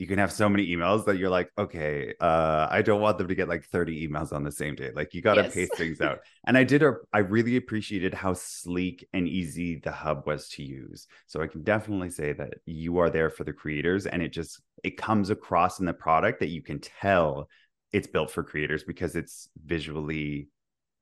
you 0.00 0.06
can 0.06 0.18
have 0.18 0.32
so 0.32 0.48
many 0.48 0.66
emails 0.66 1.04
that 1.04 1.18
you're 1.18 1.28
like, 1.28 1.52
okay, 1.58 2.14
uh, 2.22 2.66
I 2.70 2.80
don't 2.80 3.02
want 3.02 3.18
them 3.18 3.28
to 3.28 3.34
get 3.34 3.50
like 3.50 3.66
30 3.66 4.08
emails 4.08 4.32
on 4.32 4.44
the 4.44 4.50
same 4.50 4.74
day. 4.74 4.92
Like 4.94 5.12
you 5.12 5.20
got 5.20 5.34
to 5.34 5.42
yes. 5.42 5.54
pace 5.54 5.68
things 5.76 6.00
out. 6.00 6.20
And 6.46 6.56
I 6.56 6.64
did, 6.64 6.82
a, 6.82 6.94
I 7.12 7.18
really 7.18 7.56
appreciated 7.56 8.14
how 8.14 8.32
sleek 8.32 9.06
and 9.12 9.28
easy 9.28 9.76
the 9.76 9.92
hub 9.92 10.26
was 10.26 10.48
to 10.50 10.62
use. 10.62 11.06
So 11.26 11.42
I 11.42 11.48
can 11.48 11.62
definitely 11.64 12.08
say 12.08 12.32
that 12.32 12.54
you 12.64 12.96
are 12.96 13.10
there 13.10 13.28
for 13.28 13.44
the 13.44 13.52
creators 13.52 14.06
and 14.06 14.22
it 14.22 14.32
just, 14.32 14.62
it 14.82 14.96
comes 14.96 15.28
across 15.28 15.80
in 15.80 15.84
the 15.84 15.92
product 15.92 16.40
that 16.40 16.48
you 16.48 16.62
can 16.62 16.80
tell 16.80 17.50
it's 17.92 18.06
built 18.06 18.30
for 18.30 18.42
creators 18.42 18.82
because 18.84 19.16
it's 19.16 19.50
visually 19.62 20.48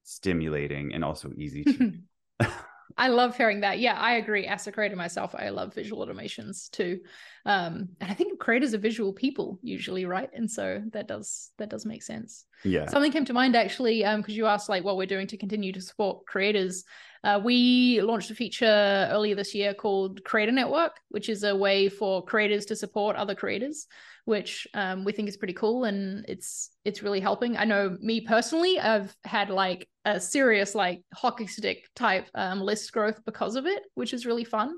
stimulating 0.03 0.93
and 0.93 1.05
also 1.05 1.31
easy 1.37 1.63
to 1.63 1.93
I 2.99 3.09
love 3.09 3.37
hearing 3.37 3.61
that. 3.61 3.79
Yeah, 3.79 3.95
I 3.95 4.17
agree. 4.17 4.47
As 4.47 4.67
a 4.67 4.73
creator 4.73 4.97
myself, 4.97 5.35
I 5.35 5.51
love 5.51 5.73
visual 5.73 6.05
automations 6.05 6.69
too. 6.71 7.01
Um, 7.47 7.91
and 8.01 8.11
I 8.11 8.15
think 8.15 8.39
creators 8.41 8.75
are 8.75 8.79
visual 8.79 9.13
people 9.13 9.59
usually, 9.63 10.05
right? 10.05 10.29
And 10.35 10.51
so 10.51 10.83
that 10.93 11.07
does 11.07 11.51
that 11.59 11.71
does 11.71 11.87
make 11.87 12.03
sense. 12.03 12.45
Yeah. 12.65 12.87
Something 12.87 13.13
came 13.13 13.25
to 13.27 13.33
mind 13.33 13.55
actually, 13.55 14.05
um, 14.05 14.21
because 14.21 14.37
you 14.37 14.47
asked 14.47 14.69
like 14.69 14.83
what 14.83 14.97
we're 14.97 15.07
doing 15.07 15.29
to 15.29 15.37
continue 15.37 15.73
to 15.73 15.81
support 15.81 16.27
creators. 16.27 16.85
Uh, 17.25 17.41
we 17.43 18.01
launched 18.01 18.31
a 18.31 18.35
feature 18.35 19.09
earlier 19.11 19.35
this 19.35 19.55
year 19.55 19.75
called 19.75 20.25
Creator 20.25 20.53
Network, 20.53 21.01
which 21.09 21.29
is 21.29 21.43
a 21.45 21.57
way 21.57 21.89
for 21.89 22.25
creators 22.25 22.67
to 22.67 22.77
support 22.77 23.17
other 23.17 23.35
creators 23.35 23.87
which 24.29 24.69
um, 24.75 25.05
we 25.05 25.13
think 25.13 25.27
is 25.27 25.39
pretty 25.39 25.55
cool 25.55 25.85
and 25.85 26.23
it's 26.29 26.69
it's 26.85 27.03
really 27.03 27.19
helping. 27.19 27.57
I 27.57 27.65
know 27.65 27.97
me 27.99 28.21
personally, 28.21 28.79
I've 28.79 29.17
had 29.25 29.49
like 29.49 29.89
a 30.05 30.21
serious 30.21 30.75
like 30.75 31.03
hockey 31.15 31.47
stick 31.47 31.89
type 31.97 32.29
um, 32.35 32.61
list 32.61 32.93
growth 32.93 33.25
because 33.25 33.57
of 33.57 33.65
it, 33.65 33.83
which 33.95 34.13
is 34.13 34.27
really 34.27 34.45
fun. 34.45 34.77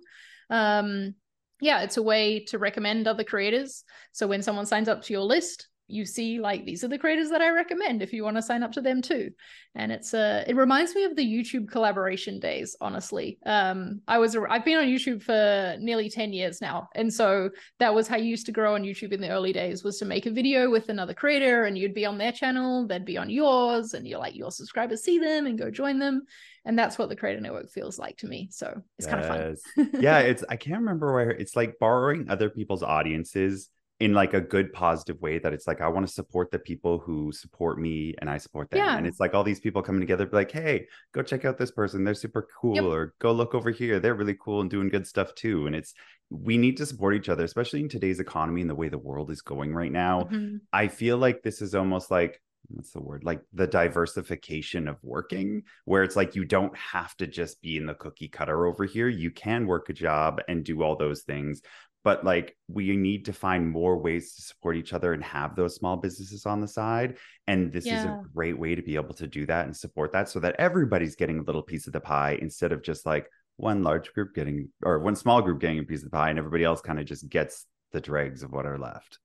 Um, 0.50 1.16
yeah, 1.60 1.82
it's 1.82 1.96
a 1.96 2.02
way 2.02 2.44
to 2.44 2.58
recommend 2.58 3.08
other 3.08 3.24
creators. 3.24 3.82
So 4.12 4.28
when 4.28 4.40
someone 4.40 4.66
signs 4.66 4.88
up 4.88 5.02
to 5.02 5.12
your 5.12 5.22
list, 5.24 5.66
you 5.90 6.04
see 6.04 6.40
like 6.40 6.64
these 6.64 6.84
are 6.84 6.88
the 6.88 6.98
creators 6.98 7.30
that 7.30 7.40
I 7.40 7.50
recommend 7.50 8.02
if 8.02 8.12
you 8.12 8.24
want 8.24 8.36
to 8.36 8.42
sign 8.42 8.62
up 8.62 8.72
to 8.72 8.80
them 8.80 9.02
too. 9.02 9.30
And 9.74 9.92
it's 9.92 10.14
uh 10.14 10.44
it 10.46 10.56
reminds 10.56 10.94
me 10.94 11.04
of 11.04 11.16
the 11.16 11.26
YouTube 11.26 11.70
collaboration 11.70 12.40
days, 12.40 12.76
honestly. 12.80 13.38
Um 13.46 14.00
I 14.08 14.18
was 14.18 14.36
I've 14.36 14.64
been 14.64 14.78
on 14.78 14.84
YouTube 14.84 15.22
for 15.22 15.76
nearly 15.80 16.08
10 16.08 16.32
years 16.32 16.60
now. 16.60 16.88
And 16.94 17.12
so 17.12 17.50
that 17.78 17.94
was 17.94 18.08
how 18.08 18.16
you 18.16 18.26
used 18.26 18.46
to 18.46 18.52
grow 18.52 18.74
on 18.74 18.82
YouTube 18.82 19.12
in 19.12 19.20
the 19.20 19.30
early 19.30 19.52
days 19.52 19.84
was 19.84 19.98
to 19.98 20.04
make 20.04 20.26
a 20.26 20.30
video 20.30 20.70
with 20.70 20.88
another 20.88 21.14
creator 21.14 21.64
and 21.64 21.76
you'd 21.76 21.94
be 21.94 22.06
on 22.06 22.18
their 22.18 22.32
channel, 22.32 22.86
they'd 22.86 23.04
be 23.04 23.18
on 23.18 23.30
yours 23.30 23.94
and 23.94 24.06
you're 24.06 24.18
like 24.18 24.34
your 24.36 24.50
subscribers 24.50 25.02
see 25.02 25.18
them 25.18 25.46
and 25.46 25.58
go 25.58 25.70
join 25.70 25.98
them. 25.98 26.22
And 26.64 26.78
that's 26.78 26.98
what 26.98 27.08
the 27.08 27.16
creator 27.16 27.40
network 27.40 27.70
feels 27.70 27.98
like 27.98 28.18
to 28.18 28.26
me. 28.26 28.48
So 28.50 28.82
it's 28.98 29.08
yes. 29.08 29.14
kind 29.14 29.24
of 29.24 29.58
fun. 29.58 30.00
yeah, 30.00 30.20
it's 30.20 30.44
I 30.48 30.56
can't 30.56 30.80
remember 30.80 31.12
where 31.12 31.30
it's 31.30 31.56
like 31.56 31.78
borrowing 31.78 32.28
other 32.28 32.50
people's 32.50 32.82
audiences 32.82 33.70
in 34.00 34.14
like 34.14 34.32
a 34.32 34.40
good 34.40 34.72
positive 34.72 35.20
way 35.20 35.38
that 35.38 35.52
it's 35.52 35.66
like 35.66 35.82
I 35.82 35.88
want 35.88 36.06
to 36.06 36.12
support 36.12 36.50
the 36.50 36.58
people 36.58 36.98
who 36.98 37.30
support 37.32 37.78
me 37.78 38.14
and 38.18 38.30
I 38.30 38.38
support 38.38 38.70
them. 38.70 38.78
Yeah. 38.78 38.96
And 38.96 39.06
it's 39.06 39.20
like 39.20 39.34
all 39.34 39.44
these 39.44 39.60
people 39.60 39.82
coming 39.82 40.00
together 40.00 40.24
be 40.24 40.36
like, 40.36 40.50
hey, 40.50 40.86
go 41.12 41.22
check 41.22 41.44
out 41.44 41.58
this 41.58 41.70
person. 41.70 42.02
They're 42.02 42.14
super 42.14 42.48
cool. 42.60 42.76
Yep. 42.76 42.84
Or 42.84 43.14
go 43.18 43.30
look 43.32 43.54
over 43.54 43.70
here. 43.70 44.00
They're 44.00 44.14
really 44.14 44.36
cool 44.40 44.62
and 44.62 44.70
doing 44.70 44.88
good 44.88 45.06
stuff 45.06 45.34
too. 45.34 45.66
And 45.66 45.76
it's 45.76 45.92
we 46.30 46.56
need 46.56 46.78
to 46.78 46.86
support 46.86 47.14
each 47.14 47.28
other, 47.28 47.44
especially 47.44 47.80
in 47.80 47.88
today's 47.90 48.20
economy 48.20 48.62
and 48.62 48.70
the 48.70 48.74
way 48.74 48.88
the 48.88 48.98
world 48.98 49.30
is 49.30 49.42
going 49.42 49.74
right 49.74 49.92
now. 49.92 50.22
Mhm. 50.24 50.60
I 50.72 50.88
feel 50.88 51.18
like 51.18 51.42
this 51.42 51.60
is 51.60 51.74
almost 51.74 52.10
like 52.10 52.40
what's 52.68 52.92
the 52.92 53.00
word 53.00 53.24
like 53.24 53.40
the 53.52 53.66
diversification 53.66 54.86
of 54.86 54.96
working 55.02 55.62
where 55.86 56.02
it's 56.02 56.14
like 56.14 56.36
you 56.36 56.44
don't 56.44 56.76
have 56.76 57.16
to 57.16 57.26
just 57.26 57.60
be 57.62 57.76
in 57.76 57.86
the 57.86 57.94
cookie 57.94 58.28
cutter 58.28 58.66
over 58.66 58.84
here 58.84 59.08
you 59.08 59.30
can 59.30 59.66
work 59.66 59.88
a 59.88 59.92
job 59.92 60.40
and 60.46 60.62
do 60.62 60.82
all 60.82 60.94
those 60.94 61.22
things 61.22 61.62
but 62.02 62.24
like 62.24 62.56
we 62.68 62.96
need 62.96 63.24
to 63.26 63.32
find 63.32 63.68
more 63.68 63.98
ways 63.98 64.34
to 64.34 64.42
support 64.42 64.76
each 64.76 64.92
other 64.92 65.12
and 65.12 65.22
have 65.22 65.54
those 65.54 65.74
small 65.74 65.96
businesses 65.96 66.46
on 66.46 66.60
the 66.60 66.68
side 66.68 67.18
and 67.46 67.72
this 67.72 67.86
is 67.86 68.04
a 68.04 68.22
great 68.34 68.58
way 68.58 68.74
to 68.74 68.82
be 68.82 68.94
able 68.94 69.14
to 69.14 69.26
do 69.26 69.46
that 69.46 69.66
and 69.66 69.76
support 69.76 70.12
that 70.12 70.28
so 70.28 70.40
that 70.40 70.56
everybody's 70.58 71.16
getting 71.16 71.38
a 71.38 71.42
little 71.42 71.62
piece 71.62 71.86
of 71.86 71.92
the 71.92 72.00
pie 72.00 72.38
instead 72.40 72.72
of 72.72 72.82
just 72.82 73.04
like 73.06 73.28
one 73.56 73.82
large 73.82 74.12
group 74.14 74.34
getting 74.34 74.68
or 74.82 74.98
one 74.98 75.16
small 75.16 75.42
group 75.42 75.60
getting 75.60 75.78
a 75.78 75.82
piece 75.82 76.02
of 76.02 76.10
the 76.10 76.16
pie 76.16 76.30
and 76.30 76.38
everybody 76.38 76.64
else 76.64 76.80
kind 76.80 76.98
of 76.98 77.04
just 77.04 77.28
gets 77.28 77.66
the 77.92 78.00
dregs 78.00 78.42
of 78.42 78.52
what 78.52 78.66
are 78.66 78.78
left 78.78 79.18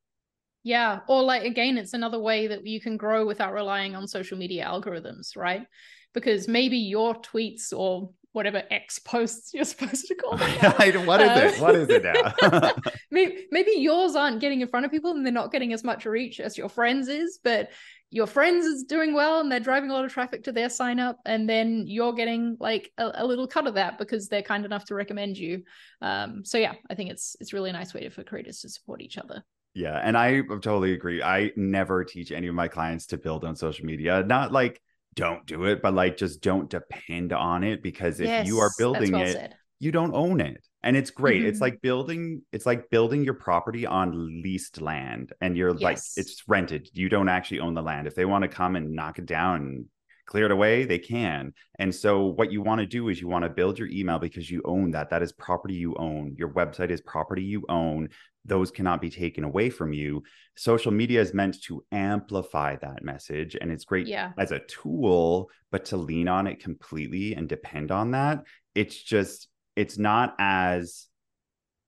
Yeah. 0.66 1.02
Or 1.08 1.22
like 1.22 1.44
again, 1.44 1.78
it's 1.78 1.94
another 1.94 2.20
way 2.20 2.48
that 2.48 2.66
you 2.66 2.82
can 2.82 2.98
grow 2.98 3.24
without 3.24 3.54
relying 3.54 3.96
on 3.96 4.08
social 4.08 4.36
media 4.36 4.66
algorithms, 4.66 5.38
right? 5.38 5.68
Because 6.12 6.48
maybe 6.48 6.78
your 6.78 7.14
tweets 7.14 7.72
or 7.72 8.10
whatever 8.36 8.62
X 8.70 9.00
posts 9.00 9.54
you're 9.54 9.64
supposed 9.74 10.06
to 10.08 10.16
call 10.16 10.38
them. 10.38 10.52
now, 10.62 10.76
I 10.80 10.92
don't- 10.92 11.06
what 11.08 11.22
is 11.22 11.30
it 11.30 11.60
Uh, 11.60 11.62
what 11.64 11.76
is 11.76 11.90
it 11.90 12.04
now 12.04 12.72
maybe 13.12 13.48
maybe 13.52 13.72
yours 13.78 14.16
aren't 14.16 14.40
getting 14.42 14.62
in 14.62 14.68
front 14.68 14.86
of 14.86 14.92
people 14.92 15.12
and 15.12 15.26
they're 15.26 15.34
not 15.34 15.52
getting 15.52 15.74
as 15.74 15.84
much 15.84 16.06
reach 16.06 16.40
as 16.40 16.58
your 16.58 16.70
friends 16.70 17.08
is, 17.08 17.40
but 17.44 17.70
your 18.12 18.28
friends 18.28 18.66
is 18.66 18.84
doing 18.84 19.14
well 19.14 19.42
and 19.42 19.52
they're 19.52 19.60
driving 19.60 19.90
a 19.90 19.94
lot 19.94 20.06
of 20.06 20.12
traffic 20.14 20.44
to 20.44 20.52
their 20.52 20.70
sign 20.70 21.00
up 21.00 21.18
and 21.26 21.50
then 21.50 21.86
you're 21.88 22.14
getting 22.14 22.56
like 22.60 22.92
a, 22.98 23.12
a 23.16 23.26
little 23.26 23.48
cut 23.48 23.68
of 23.68 23.74
that 23.74 23.98
because 23.98 24.28
they're 24.30 24.42
kind 24.44 24.64
enough 24.64 24.86
to 24.86 24.96
recommend 24.96 25.38
you 25.38 25.64
um 26.02 26.46
so 26.46 26.58
yeah 26.58 26.74
i 26.90 26.96
think 26.96 27.10
it's 27.10 27.36
it's 27.42 27.52
really 27.52 27.72
a 27.72 27.74
nice 27.74 27.94
way 27.94 28.08
for 28.10 28.24
creators 28.24 28.60
to 28.62 28.70
support 28.70 29.02
each 29.02 29.18
other 29.18 29.44
Yeah, 29.74 30.00
and 30.02 30.16
I 30.16 30.42
totally 30.62 30.94
agree. 30.94 31.22
I 31.22 31.52
never 31.58 32.06
teach 32.06 32.32
any 32.32 32.48
of 32.48 32.56
my 32.56 32.70
clients 32.70 33.08
to 33.08 33.18
build 33.18 33.44
on 33.44 33.56
social 33.58 33.86
media. 33.86 34.24
Not 34.24 34.54
like 34.54 34.80
don't 35.16 35.46
do 35.46 35.66
it, 35.66 35.82
but 35.82 35.94
like 35.94 36.18
just 36.18 36.42
don't 36.42 36.70
depend 36.70 37.34
on 37.34 37.64
it 37.64 37.82
because 37.82 38.20
if 38.20 38.46
you 38.46 38.60
are 38.60 38.72
building 38.78 39.14
well 39.14 39.22
it, 39.24 39.34
said. 39.34 39.56
you 39.80 39.92
don't 39.92 40.14
own 40.14 40.42
it. 40.42 40.66
And 40.84 40.96
it's 40.96 41.10
great. 41.10 41.44
It's 41.44 41.58
Mhm. 41.58 41.62
like 41.62 41.82
building 41.82 42.42
it's 42.52 42.66
like 42.66 42.90
building 42.92 43.24
your 43.24 43.34
property 43.34 43.86
on 43.88 44.42
leased 44.44 44.82
land 44.82 45.34
and 45.42 45.58
you're 45.58 45.74
like 45.74 45.98
it's 46.16 46.44
rented. 46.48 46.90
You 46.94 47.10
don't 47.10 47.30
actually 47.30 47.62
own 47.62 47.74
the 47.74 47.82
land. 47.82 48.08
If 48.08 48.16
they 48.16 48.26
want 48.26 48.44
to 48.44 48.48
come 48.48 48.76
and 48.76 48.92
knock 48.92 49.18
it 49.18 49.26
down 49.26 49.86
clear 50.26 50.46
it 50.46 50.52
away, 50.52 50.86
they 50.86 51.00
can. 51.00 51.54
And 51.80 51.94
so 51.94 52.26
what 52.26 52.52
you 52.52 52.62
want 52.62 52.80
to 52.80 52.86
do 52.86 53.10
is 53.10 53.22
you 53.22 53.28
want 53.28 53.44
to 53.44 53.50
build 53.50 53.78
your 53.78 53.88
email 53.90 54.20
because 54.20 54.50
you 54.50 54.62
own 54.66 54.92
that. 54.92 55.10
That 55.10 55.22
is 55.22 55.32
property 55.32 55.76
you 55.76 55.96
own. 55.96 56.36
Your 56.38 56.50
website 56.50 56.90
is 56.92 57.02
property 57.02 57.44
you 57.44 57.66
own. 57.70 58.10
Those 58.44 58.72
cannot 58.72 59.02
be 59.02 59.10
taken 59.10 59.44
away 59.44 59.70
from 59.70 59.94
you. 59.94 60.24
Social 60.56 60.92
media 60.92 61.22
is 61.22 61.34
meant 61.34 61.62
to 61.64 61.84
amplify 61.92 62.76
that 62.78 63.04
message 63.04 63.58
and 63.60 63.72
it's 63.72 63.86
great 63.86 64.08
yeah 64.08 64.32
as 64.38 64.52
a 64.52 64.60
tool, 64.60 65.50
but 65.72 65.86
to 65.86 65.98
lean 65.98 66.28
on 66.28 66.48
it 66.48 66.60
completely 66.60 67.36
and 67.36 67.50
depend 67.50 67.92
on 67.92 68.12
that, 68.12 68.44
it's 68.74 69.02
just, 69.02 69.48
it's 69.76 69.98
not 69.98 70.36
as 70.40 71.08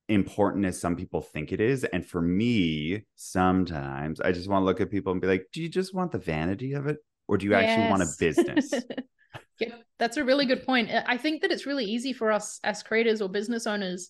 important 0.09 0.65
as 0.65 0.79
some 0.79 0.95
people 0.95 1.21
think 1.21 1.51
it 1.51 1.59
is. 1.59 1.83
And 1.83 2.05
for 2.05 2.21
me, 2.21 3.03
sometimes 3.15 4.21
I 4.21 4.31
just 4.31 4.47
want 4.47 4.61
to 4.61 4.65
look 4.65 4.81
at 4.81 4.89
people 4.89 5.11
and 5.11 5.21
be 5.21 5.27
like, 5.27 5.47
do 5.51 5.61
you 5.61 5.69
just 5.69 5.93
want 5.93 6.11
the 6.11 6.17
vanity 6.17 6.73
of 6.73 6.87
it? 6.87 6.97
Or 7.27 7.37
do 7.37 7.45
you 7.45 7.53
actually 7.53 7.89
want 7.89 8.03
a 8.03 8.07
business? 8.19 8.73
Yep, 9.59 9.83
that's 9.97 10.17
a 10.17 10.23
really 10.23 10.45
good 10.45 10.63
point. 10.65 10.91
I 10.91 11.17
think 11.17 11.41
that 11.41 11.51
it's 11.51 11.65
really 11.65 11.85
easy 11.85 12.13
for 12.13 12.31
us 12.31 12.59
as 12.63 12.83
creators 12.83 13.21
or 13.21 13.29
business 13.29 13.65
owners 13.65 14.09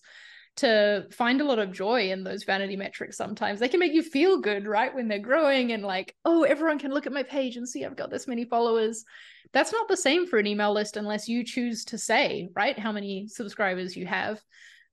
to 0.56 1.06
find 1.12 1.40
a 1.40 1.44
lot 1.44 1.58
of 1.58 1.72
joy 1.72 2.10
in 2.10 2.24
those 2.24 2.44
vanity 2.44 2.76
metrics 2.76 3.16
sometimes. 3.16 3.60
They 3.60 3.68
can 3.68 3.80
make 3.80 3.92
you 3.92 4.02
feel 4.02 4.40
good, 4.40 4.66
right? 4.66 4.94
When 4.94 5.08
they're 5.08 5.18
growing 5.18 5.72
and 5.72 5.84
like, 5.84 6.14
oh, 6.24 6.42
everyone 6.42 6.78
can 6.78 6.92
look 6.92 7.06
at 7.06 7.12
my 7.12 7.22
page 7.22 7.56
and 7.56 7.68
see 7.68 7.84
I've 7.84 7.96
got 7.96 8.10
this 8.10 8.26
many 8.26 8.44
followers. 8.44 9.04
That's 9.52 9.72
not 9.72 9.88
the 9.88 9.96
same 9.96 10.26
for 10.26 10.38
an 10.38 10.46
email 10.46 10.74
list 10.74 10.96
unless 10.96 11.28
you 11.28 11.44
choose 11.44 11.84
to 11.86 11.98
say, 11.98 12.48
right, 12.54 12.78
how 12.78 12.92
many 12.92 13.28
subscribers 13.28 13.96
you 13.96 14.06
have. 14.06 14.42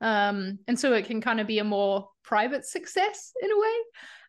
Um, 0.02 0.60
and 0.68 0.80
so 0.80 0.94
it 0.94 1.06
can 1.06 1.20
kind 1.20 1.40
of 1.40 1.48
be 1.48 1.60
a 1.60 1.64
more 1.64 2.10
private 2.24 2.66
success 2.66 3.34
in 3.42 3.52
a 3.52 3.60
way. 3.60 3.76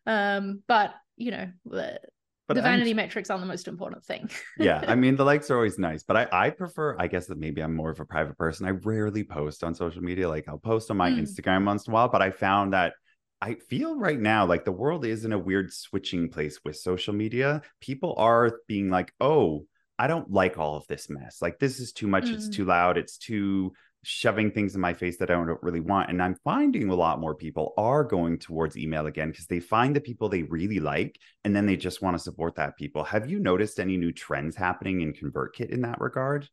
Um, 0.07 0.63
but 0.67 0.93
you 1.17 1.31
know, 1.31 1.47
the, 1.65 1.99
But 2.47 2.53
the 2.55 2.63
I'm- 2.63 2.71
vanity 2.71 2.93
metrics 2.93 3.29
aren't 3.29 3.41
the 3.41 3.47
most 3.47 3.67
important 3.67 4.03
thing. 4.05 4.29
yeah 4.57 4.83
i 4.87 4.95
mean 4.95 5.15
the 5.17 5.25
likes 5.25 5.51
are 5.51 5.55
always 5.55 5.77
nice 5.77 6.03
but 6.03 6.15
i 6.17 6.27
i 6.45 6.49
prefer 6.49 6.95
i 6.99 7.07
guess 7.07 7.25
that 7.27 7.37
maybe 7.37 7.61
i'm 7.61 7.75
more 7.75 7.89
of 7.91 7.99
a 7.99 8.05
private 8.05 8.37
person 8.37 8.65
i 8.65 8.71
rarely 8.71 9.23
post 9.23 9.63
on 9.63 9.75
social 9.75 10.01
media 10.01 10.27
like 10.29 10.47
i'll 10.47 10.57
post 10.57 10.89
on 10.91 10.97
my 10.97 11.09
Mm. 11.11 11.21
instagram 11.21 11.65
once 11.65 11.85
in 11.87 11.91
a 11.91 11.93
while 11.93 12.07
but 12.09 12.21
i 12.21 12.31
found 12.31 12.73
that 12.73 12.93
i 13.41 13.53
feel 13.53 13.97
right 13.99 14.19
now 14.19 14.45
like 14.45 14.63
the 14.65 14.71
world 14.71 15.05
is 15.05 15.25
in 15.25 15.33
a 15.33 15.37
weird 15.39 15.73
switching 15.73 16.29
place 16.29 16.59
with 16.63 16.75
social 16.77 17.13
media 17.13 17.61
people 17.81 18.15
are 18.17 18.59
being 18.67 18.89
like 18.89 19.11
oh 19.19 19.65
i 19.99 20.07
don't 20.07 20.31
like 20.31 20.57
all 20.57 20.75
of 20.77 20.87
this 20.87 21.09
mess 21.09 21.41
like 21.41 21.59
this 21.59 21.79
is 21.79 21.91
too 21.91 22.07
much 22.07 22.29
it's 22.29 22.47
Mm. 22.49 22.53
too 22.53 22.65
loud 22.65 22.97
it's 22.97 23.17
too 23.17 23.73
shoving 24.09 24.49
things 24.49 24.73
in 24.73 24.79
my 24.79 24.93
face 24.93 25.17
that 25.17 25.29
I 25.29 25.33
don't 25.33 25.61
really 25.61 25.81
want. 25.81 26.09
And 26.09 26.23
I'm 26.23 26.35
finding 26.35 26.89
a 26.89 26.95
lot 26.95 27.19
more 27.19 27.35
people 27.35 27.73
are 27.77 28.05
going 28.05 28.39
towards 28.39 28.77
email 28.77 29.05
again 29.07 29.31
because 29.31 29.47
they 29.47 29.59
find 29.59 29.93
the 29.93 29.99
people 29.99 30.29
they 30.29 30.43
really 30.43 30.79
like 30.79 31.19
and 31.43 31.53
then 31.53 31.65
they 31.65 31.75
just 31.75 32.01
want 32.01 32.15
to 32.15 32.23
support 32.23 32.55
that 32.55 32.77
people. 32.77 33.03
Have 33.03 33.29
you 33.29 33.37
noticed 33.37 33.81
any 33.81 33.97
new 33.97 34.13
trends 34.13 34.55
happening 34.55 35.01
in 35.01 35.11
ConvertKit 35.11 35.71
in 35.71 35.81
that 35.81 35.99
regard? 35.99 36.47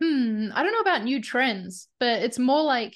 Hmm, 0.00 0.50
I 0.54 0.62
don't 0.62 0.70
know 0.70 0.78
about 0.78 1.02
new 1.02 1.20
trends, 1.20 1.88
but 1.98 2.22
it's 2.22 2.38
more 2.38 2.62
like 2.62 2.94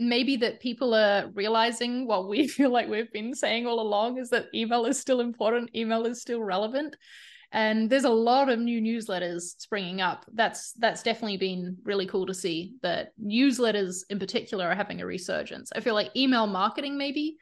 maybe 0.00 0.36
that 0.38 0.60
people 0.60 0.94
are 0.94 1.30
realizing 1.34 2.06
what 2.06 2.26
we 2.26 2.48
feel 2.48 2.70
like 2.70 2.88
we've 2.88 3.12
been 3.12 3.34
saying 3.34 3.66
all 3.66 3.80
along 3.80 4.16
is 4.16 4.30
that 4.30 4.46
email 4.54 4.86
is 4.86 4.98
still 4.98 5.20
important, 5.20 5.76
email 5.76 6.06
is 6.06 6.22
still 6.22 6.42
relevant. 6.42 6.96
And 7.50 7.88
there's 7.88 8.04
a 8.04 8.10
lot 8.10 8.50
of 8.50 8.58
new 8.58 8.80
newsletters 8.80 9.58
springing 9.58 10.00
up. 10.00 10.26
That's 10.34 10.72
that's 10.74 11.02
definitely 11.02 11.38
been 11.38 11.78
really 11.84 12.06
cool 12.06 12.26
to 12.26 12.34
see 12.34 12.74
that 12.82 13.12
newsletters 13.22 14.02
in 14.10 14.18
particular 14.18 14.66
are 14.66 14.74
having 14.74 15.00
a 15.00 15.06
resurgence. 15.06 15.70
I 15.74 15.80
feel 15.80 15.94
like 15.94 16.14
email 16.14 16.46
marketing 16.46 16.98
maybe 16.98 17.38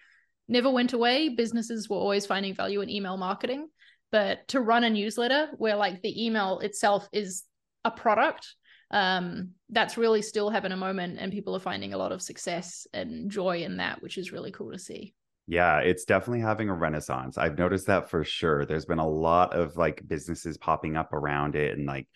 never 0.49 0.71
went 0.71 0.93
away. 0.93 1.31
Businesses 1.31 1.89
were 1.89 1.97
always 1.97 2.25
finding 2.25 2.55
value 2.55 2.83
in 2.83 2.91
email 2.91 3.17
marketing, 3.17 3.69
but 4.13 4.47
to 4.49 4.61
run 4.61 4.85
a 4.85 4.91
newsletter 4.91 5.49
where 5.57 5.77
like 5.77 6.03
the 6.03 6.25
email 6.25 6.61
itself 6.61 7.09
is 7.13 7.45
a 7.85 7.91
product 7.91 8.55
um 8.93 9.51
that's 9.71 9.97
really 9.97 10.23
still 10.23 10.49
having 10.49 10.71
a 10.71 10.77
moment 10.77 11.19
and 11.19 11.33
people 11.33 11.57
are 11.57 11.61
finding 11.61 11.93
a 11.93 11.99
lot 11.99 12.13
of 12.13 12.23
success 12.23 12.87
and 12.95 13.31
joy 13.31 13.63
in 13.63 13.79
that 13.79 14.01
which 14.01 14.17
is 14.17 14.31
really 14.31 14.53
cool 14.53 14.71
to 14.71 14.79
see 14.79 15.13
Yeah, 15.47 15.79
it's 15.79 16.05
definitely 16.05 16.41
having 16.41 16.69
a 16.69 16.75
renaissance. 16.75 17.39
I've 17.39 17.57
noticed 17.59 17.87
that 17.87 18.11
for 18.11 18.25
sure. 18.25 18.65
There's 18.67 18.85
been 18.87 18.99
a 18.99 19.09
lot 19.09 19.55
of 19.55 19.77
like 19.77 20.03
businesses 20.07 20.57
popping 20.59 20.97
up 20.97 21.13
around 21.13 21.55
it 21.55 21.77
and 21.79 21.87
like 21.87 22.09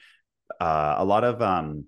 uh, 0.60 0.96
a 0.98 1.04
lot 1.04 1.22
of 1.24 1.40
um 1.40 1.84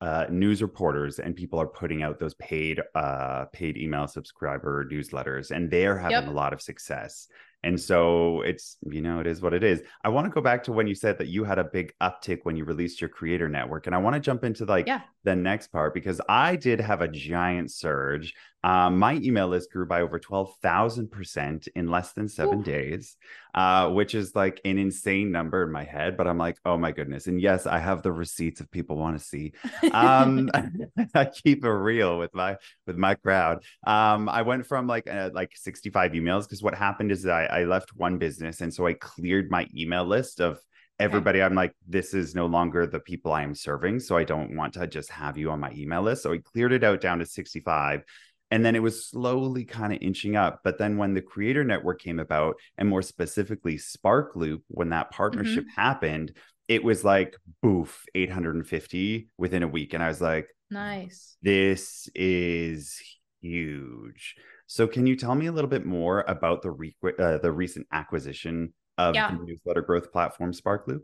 uh, 0.00 0.26
news 0.30 0.60
reporters 0.62 1.20
and 1.20 1.36
people 1.36 1.60
are 1.60 1.66
putting 1.68 2.02
out 2.02 2.18
those 2.18 2.34
paid 2.34 2.80
uh 2.96 3.44
paid 3.52 3.76
email 3.76 4.08
subscriber 4.08 4.84
newsletters 4.90 5.52
and 5.52 5.70
they're 5.70 5.96
having 5.96 6.10
Yep. 6.24 6.26
a 6.26 6.32
lot 6.32 6.52
of 6.52 6.60
success 6.60 7.28
and 7.62 7.80
so 7.80 8.40
it's 8.40 8.78
you 8.90 9.00
know 9.00 9.20
it 9.20 9.28
is 9.28 9.40
what 9.40 9.54
it 9.54 9.62
is 9.62 9.80
i 10.02 10.08
want 10.08 10.24
to 10.24 10.30
go 10.30 10.40
back 10.40 10.64
to 10.64 10.72
when 10.72 10.88
you 10.88 10.96
said 10.96 11.18
that 11.18 11.28
you 11.28 11.44
had 11.44 11.60
a 11.60 11.64
big 11.64 11.92
uptick 12.02 12.40
when 12.42 12.56
you 12.56 12.64
released 12.64 13.00
your 13.00 13.10
creator 13.10 13.48
network 13.48 13.86
and 13.86 13.94
i 13.94 13.98
want 13.98 14.14
to 14.14 14.18
jump 14.18 14.42
into 14.42 14.64
like 14.64 14.88
yeah 14.88 15.02
the 15.22 15.36
next 15.36 15.68
part 15.68 15.94
because 15.94 16.20
I 16.28 16.56
did 16.56 16.80
have 16.80 17.00
a 17.00 17.06
giant 17.06 17.70
surge. 17.70 18.34
Um, 18.64 18.98
my 18.98 19.14
email 19.14 19.48
list 19.48 19.72
grew 19.72 19.86
by 19.86 20.02
over 20.02 20.18
12,000% 20.18 21.68
in 21.74 21.88
less 21.88 22.12
than 22.12 22.28
seven 22.28 22.60
Ooh. 22.60 22.64
days, 22.64 23.16
uh, 23.54 23.90
which 23.90 24.14
is 24.14 24.36
like 24.36 24.60
an 24.64 24.78
insane 24.78 25.32
number 25.32 25.64
in 25.64 25.72
my 25.72 25.84
head. 25.84 26.16
But 26.16 26.28
I'm 26.28 26.38
like, 26.38 26.58
oh 26.64 26.76
my 26.76 26.92
goodness. 26.92 27.26
And 27.26 27.40
yes, 27.40 27.66
I 27.66 27.78
have 27.78 28.02
the 28.02 28.12
receipts 28.12 28.60
if 28.60 28.70
people 28.70 28.96
want 28.96 29.18
to 29.18 29.24
see. 29.24 29.52
Um, 29.92 30.48
I 31.14 31.24
keep 31.24 31.64
it 31.64 31.70
real 31.70 32.18
with 32.18 32.34
my 32.34 32.56
with 32.86 32.96
my 32.96 33.14
crowd. 33.14 33.64
Um, 33.86 34.28
I 34.28 34.42
went 34.42 34.66
from 34.66 34.86
like 34.86 35.08
uh, 35.08 35.30
like 35.32 35.52
65 35.56 36.12
emails 36.12 36.44
because 36.44 36.62
what 36.62 36.74
happened 36.74 37.10
is 37.10 37.26
I, 37.26 37.44
I 37.46 37.64
left 37.64 37.96
one 37.96 38.18
business 38.18 38.60
and 38.60 38.72
so 38.72 38.86
I 38.86 38.94
cleared 38.94 39.50
my 39.50 39.66
email 39.76 40.04
list 40.04 40.40
of 40.40 40.58
everybody 41.00 41.42
i'm 41.42 41.54
like 41.54 41.74
this 41.88 42.14
is 42.14 42.34
no 42.34 42.46
longer 42.46 42.86
the 42.86 43.00
people 43.00 43.32
i 43.32 43.42
am 43.42 43.54
serving 43.54 43.98
so 43.98 44.16
i 44.16 44.22
don't 44.22 44.54
want 44.54 44.74
to 44.74 44.86
just 44.86 45.10
have 45.10 45.36
you 45.36 45.50
on 45.50 45.58
my 45.58 45.72
email 45.72 46.02
list 46.02 46.22
so 46.22 46.32
i 46.32 46.38
cleared 46.38 46.72
it 46.72 46.84
out 46.84 47.00
down 47.00 47.18
to 47.18 47.26
65 47.26 48.04
and 48.52 48.64
then 48.64 48.76
it 48.76 48.82
was 48.82 49.06
slowly 49.08 49.64
kind 49.64 49.92
of 49.92 49.98
inching 50.02 50.36
up 50.36 50.60
but 50.62 50.76
then 50.78 50.96
when 50.98 51.14
the 51.14 51.22
creator 51.32 51.64
network 51.64 52.00
came 52.00 52.18
about 52.20 52.54
and 52.78 52.88
more 52.88 53.02
specifically 53.02 53.76
sparkloop 53.78 54.60
when 54.68 54.90
that 54.90 55.10
partnership 55.10 55.64
happened 55.74 56.32
it 56.68 56.84
was 56.84 57.02
like 57.04 57.34
boof 57.62 58.04
850 58.14 59.28
within 59.38 59.62
a 59.62 59.68
week 59.68 59.94
and 59.94 60.02
i 60.02 60.08
was 60.08 60.20
like 60.20 60.46
nice 60.70 61.36
this 61.42 62.08
is 62.14 63.00
huge 63.40 64.36
So, 64.66 64.86
can 64.86 65.06
you 65.06 65.16
tell 65.16 65.34
me 65.34 65.46
a 65.46 65.52
little 65.52 65.68
bit 65.76 65.84
more 65.84 66.24
about 66.28 66.62
the 66.62 66.70
re- 66.70 66.94
uh, 67.18 67.38
the 67.38 67.52
recent 67.52 67.86
acquisition 67.92 68.72
of 68.96 69.14
Yeah. 69.14 69.30
the 69.30 69.44
newsletter 69.44 69.82
growth 69.82 70.12
platform 70.12 70.52
Sparkloop? 70.52 71.02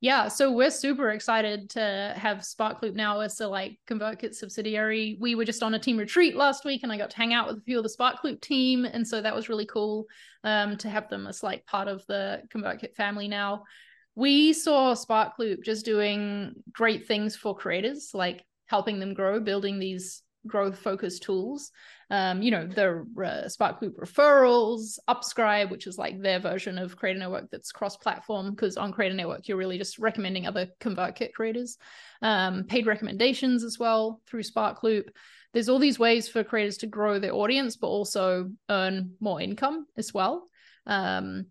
Yeah, 0.00 0.28
so 0.28 0.52
we're 0.52 0.70
super 0.70 1.10
excited 1.10 1.70
to 1.70 2.14
have 2.16 2.38
Sparkloop 2.38 2.94
now 2.94 3.18
as 3.18 3.40
a 3.40 3.48
like 3.48 3.78
ConvertKit 3.88 4.32
subsidiary. 4.32 5.16
We 5.20 5.34
were 5.34 5.44
just 5.44 5.62
on 5.62 5.74
a 5.74 5.78
team 5.78 5.96
retreat 5.96 6.36
last 6.36 6.64
week, 6.64 6.84
and 6.84 6.92
I 6.92 6.96
got 6.96 7.10
to 7.10 7.16
hang 7.16 7.34
out 7.34 7.48
with 7.48 7.58
a 7.58 7.62
few 7.62 7.78
of 7.78 7.82
the 7.82 7.94
Sparkloop 7.98 8.40
team, 8.40 8.84
and 8.84 9.06
so 9.06 9.20
that 9.20 9.34
was 9.34 9.48
really 9.48 9.66
cool 9.66 10.06
um, 10.44 10.76
to 10.76 10.88
have 10.88 11.08
them 11.08 11.26
as 11.26 11.42
like 11.42 11.66
part 11.66 11.88
of 11.88 12.06
the 12.06 12.42
ConvertKit 12.54 12.94
family 12.94 13.26
now. 13.26 13.64
We 14.14 14.52
saw 14.52 14.94
Sparkloop 14.94 15.64
just 15.64 15.84
doing 15.84 16.54
great 16.72 17.08
things 17.08 17.34
for 17.34 17.56
creators, 17.56 18.10
like 18.14 18.44
helping 18.66 19.00
them 19.00 19.14
grow, 19.14 19.40
building 19.40 19.80
these 19.80 20.22
growth 20.48 20.78
focused 20.78 21.22
tools. 21.22 21.70
Um, 22.10 22.42
you 22.42 22.50
know, 22.50 22.66
the 22.66 23.06
uh, 23.22 23.48
Sparkloop 23.48 23.94
referrals, 23.96 24.98
Upscribe, 25.08 25.70
which 25.70 25.86
is 25.86 25.98
like 25.98 26.20
their 26.20 26.40
version 26.40 26.78
of 26.78 26.96
Creator 26.96 27.20
Network 27.20 27.50
that's 27.50 27.70
cross 27.70 27.96
platform, 27.96 28.50
because 28.50 28.76
on 28.76 28.92
Creator 28.92 29.14
Network, 29.14 29.46
you're 29.46 29.58
really 29.58 29.78
just 29.78 29.98
recommending 29.98 30.46
other 30.46 30.68
ConvertKit 30.80 31.32
creators. 31.34 31.76
Um, 32.22 32.64
paid 32.64 32.86
recommendations 32.86 33.62
as 33.62 33.78
well 33.78 34.20
through 34.26 34.42
Sparkloop. 34.42 35.10
There's 35.52 35.68
all 35.68 35.78
these 35.78 35.98
ways 35.98 36.28
for 36.28 36.42
creators 36.44 36.78
to 36.78 36.86
grow 36.86 37.18
their 37.18 37.34
audience, 37.34 37.76
but 37.76 37.88
also 37.88 38.50
earn 38.68 39.12
more 39.20 39.40
income 39.40 39.86
as 39.96 40.12
well. 40.12 40.48
Um, 40.86 41.46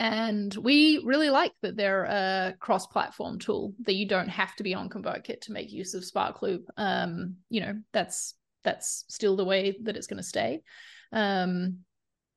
and 0.00 0.52
we 0.56 1.00
really 1.04 1.30
like 1.30 1.52
that 1.62 1.76
they're 1.76 2.04
a 2.04 2.54
cross-platform 2.58 3.38
tool 3.38 3.74
that 3.84 3.94
you 3.94 4.08
don't 4.08 4.28
have 4.30 4.56
to 4.56 4.62
be 4.64 4.74
on 4.74 4.88
ConvertKit 4.88 5.42
to 5.42 5.52
make 5.52 5.70
use 5.70 5.94
of 5.94 6.02
Sparkloop. 6.02 6.64
Um, 6.76 7.36
you 7.50 7.60
know, 7.60 7.74
that's 7.92 8.34
that's 8.64 9.04
still 9.08 9.36
the 9.36 9.44
way 9.44 9.76
that 9.82 9.96
it's 9.96 10.06
going 10.06 10.16
to 10.16 10.22
stay. 10.22 10.62
Um, 11.12 11.78